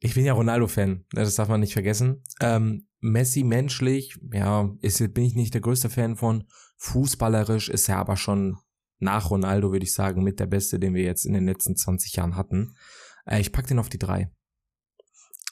[0.01, 2.25] Ich bin ja Ronaldo-Fan, ne, das darf man nicht vergessen.
[2.41, 6.49] Ähm, Messi menschlich, ja, ist, bin ich nicht der größte Fan von.
[6.77, 8.57] Fußballerisch ist er aber schon
[9.01, 12.15] nach Ronaldo, würde ich sagen, mit der Beste, den wir jetzt in den letzten 20
[12.15, 12.77] Jahren hatten.
[13.27, 14.31] Äh, ich pack den auf die drei.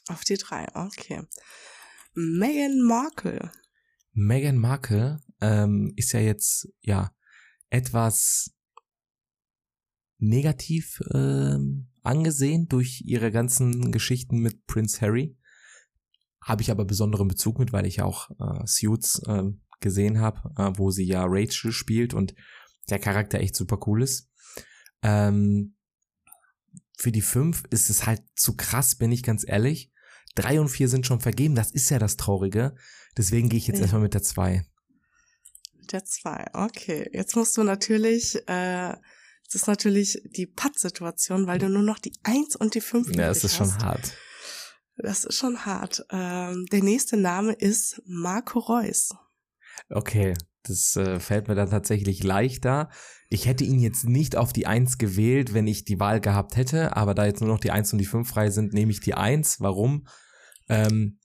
[0.07, 1.23] Auf die drei, okay.
[2.15, 3.51] Meghan Markle.
[4.13, 7.13] Meghan Markle ähm, ist ja jetzt, ja,
[7.69, 8.53] etwas
[10.19, 15.37] negativ ähm, angesehen durch ihre ganzen Geschichten mit Prince Harry.
[16.51, 19.45] Habe ich aber besonderen Bezug mit, weil ich ja auch äh, Suits äh,
[19.79, 22.35] gesehen habe, äh, wo sie ja Rachel spielt und
[22.89, 24.29] der Charakter echt super cool ist.
[25.03, 25.77] Ähm,
[26.99, 29.93] für die fünf ist es halt zu krass, bin ich ganz ehrlich.
[30.35, 32.75] Drei und vier sind schon vergeben, das ist ja das Traurige.
[33.17, 33.83] Deswegen gehe ich jetzt ja.
[33.83, 34.67] erstmal mit der zwei.
[35.93, 37.09] Der zwei, okay.
[37.13, 38.97] Jetzt musst du natürlich, äh,
[39.45, 43.29] das ist natürlich die Patt-Situation, weil du nur noch die eins und die fünf Ja,
[43.29, 43.75] das ist hast.
[43.75, 44.17] schon hart.
[45.03, 46.05] Das ist schon hart.
[46.11, 49.11] Ähm, der nächste Name ist Marco Reus.
[49.89, 52.91] Okay, das äh, fällt mir dann tatsächlich leichter.
[53.29, 56.97] Ich hätte ihn jetzt nicht auf die Eins gewählt, wenn ich die Wahl gehabt hätte,
[56.97, 59.15] aber da jetzt nur noch die Eins und die Fünf frei sind, nehme ich die
[59.15, 59.61] Eins.
[59.61, 60.07] Warum?
[60.69, 61.19] Ähm,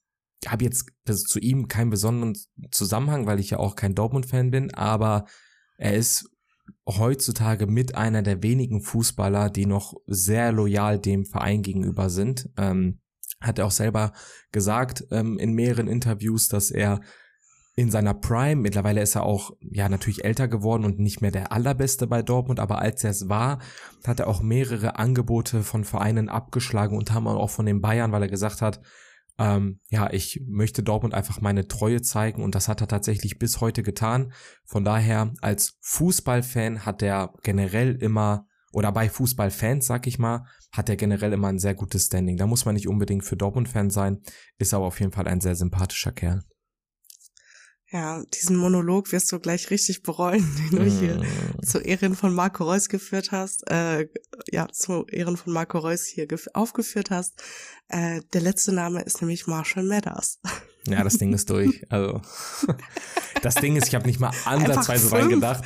[0.47, 2.37] habe jetzt zu ihm keinen besonderen
[2.71, 5.25] Zusammenhang, weil ich ja auch kein Dortmund-Fan bin, aber
[5.77, 6.29] er ist
[6.87, 12.49] heutzutage mit einer der wenigen Fußballer, die noch sehr loyal dem Verein gegenüber sind.
[12.57, 12.99] Ähm,
[13.41, 14.13] hat er auch selber
[14.51, 17.01] gesagt ähm, in mehreren Interviews, dass er
[17.77, 21.51] in seiner Prime, mittlerweile ist er auch ja natürlich älter geworden und nicht mehr der
[21.51, 23.59] allerbeste bei Dortmund, aber als er es war,
[24.07, 28.21] hat er auch mehrere Angebote von Vereinen abgeschlagen, und haben auch von den Bayern, weil
[28.21, 28.79] er gesagt hat,
[29.37, 33.59] ähm, ja, ich möchte Dortmund einfach meine Treue zeigen und das hat er tatsächlich bis
[33.59, 34.31] heute getan.
[34.63, 40.89] Von daher, als Fußballfan hat er generell immer, oder bei Fußballfans, sag ich mal, hat
[40.89, 42.35] er generell immer ein sehr gutes Standing.
[42.35, 44.21] Da muss man nicht unbedingt für Dortmund-Fan sein,
[44.57, 46.43] ist aber auf jeden Fall ein sehr sympathischer Kerl.
[47.89, 51.63] Ja, diesen Monolog wirst du gleich richtig bereuen, den du hier mm.
[51.63, 53.63] zu Ehren von Marco Reus geführt hast.
[53.71, 54.09] Äh,
[54.51, 57.41] ja, zu Ehren von Marco Reus hier aufgeführt hast.
[57.87, 60.39] Äh, der letzte Name ist nämlich Marshall Mathers.
[60.87, 61.83] Ja, das Ding ist durch.
[61.89, 62.21] Also
[63.41, 65.63] das Ding ist, ich habe nicht mal ansatzweise dran gedacht.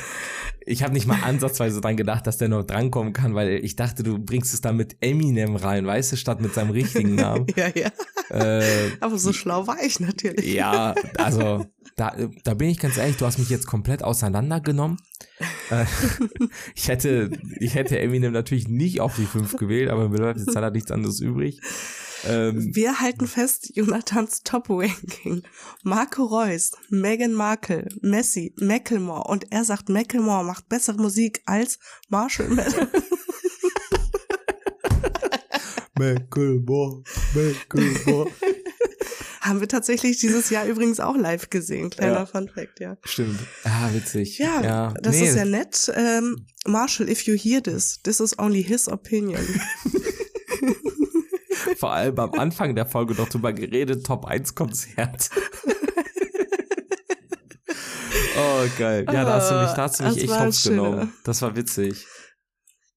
[0.70, 4.04] Ich habe nicht mal ansatzweise dran gedacht, dass der noch drankommen kann, weil ich dachte,
[4.04, 7.48] du bringst es da mit Eminem rein, weißt du, statt mit seinem richtigen Namen.
[7.56, 7.90] ja, ja.
[8.30, 10.54] Äh, Aber so schlau war ich natürlich.
[10.54, 11.66] Ja, also
[11.96, 14.98] da, da bin ich ganz ehrlich, du hast mich jetzt komplett auseinandergenommen.
[15.72, 15.86] Äh,
[16.76, 20.54] ich hätte, ich hätte Eminem natürlich nicht auf die 5 gewählt, aber mir bleibt jetzt
[20.54, 21.62] leider nichts anderes übrig.
[22.28, 25.44] Ähm, Wir halten fest, Jonathans Top-Ranking.
[25.84, 32.50] Marco Reus, Meghan Markle, Messi, Macklemore und er sagt, Macklemore macht bessere Musik als Marshall
[32.50, 32.90] Mathers.
[35.98, 37.04] Macklemore,
[37.34, 38.32] Macklemore.
[39.42, 41.90] Haben wir tatsächlich dieses Jahr übrigens auch live gesehen.
[41.90, 42.26] Kleiner ja.
[42.26, 42.98] Fun Fact, ja.
[43.04, 43.40] Stimmt.
[43.64, 44.38] Ah, witzig.
[44.38, 44.94] Ja, ja.
[45.02, 45.28] das nee.
[45.28, 45.92] ist ja nett.
[45.96, 49.42] Ähm, Marshall, if you hear this, this is only his opinion.
[51.78, 55.30] Vor allem am Anfang der Folge noch drüber geredet, Top 1 Konzert.
[58.38, 59.06] oh, geil.
[59.08, 61.14] Ja, da hast du mich, da hast du mich echt hops genommen.
[61.24, 62.08] Das war witzig.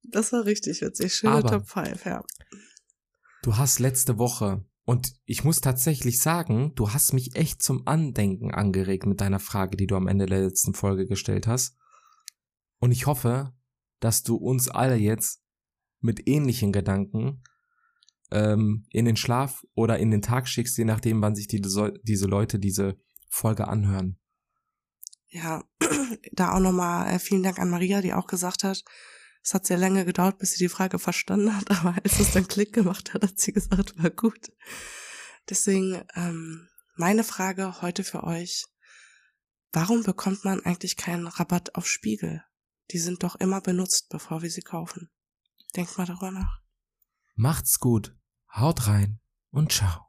[0.02, 1.14] Das war richtig witzig.
[1.14, 2.22] Schöne Aber Top 5, ja.
[3.42, 8.52] Du hast letzte Woche und ich muss tatsächlich sagen, du hast mich echt zum Andenken
[8.52, 11.76] angeregt mit deiner Frage, die du am Ende der letzten Folge gestellt hast.
[12.78, 13.52] Und ich hoffe,
[14.00, 15.42] dass du uns alle jetzt
[16.00, 17.42] mit ähnlichen Gedanken
[18.32, 22.26] ähm, in den Schlaf oder in den Tag schickst, je nachdem, wann sich die, diese
[22.26, 22.96] Leute diese
[23.28, 24.18] Folge anhören.
[25.28, 25.64] Ja,
[26.32, 28.84] da auch nochmal äh, vielen Dank an Maria, die auch gesagt hat,
[29.42, 32.48] es hat sehr lange gedauert, bis sie die Frage verstanden hat, aber als es dann
[32.48, 34.52] Klick gemacht hat, hat sie gesagt, war gut.
[35.48, 38.64] Deswegen ähm, meine Frage heute für euch,
[39.72, 42.44] warum bekommt man eigentlich keinen Rabatt auf Spiegel?
[42.90, 45.10] Die sind doch immer benutzt, bevor wir sie kaufen.
[45.74, 46.60] Denkt mal darüber nach.
[47.34, 48.14] Macht's gut,
[48.52, 49.18] haut rein
[49.50, 50.08] und ciao.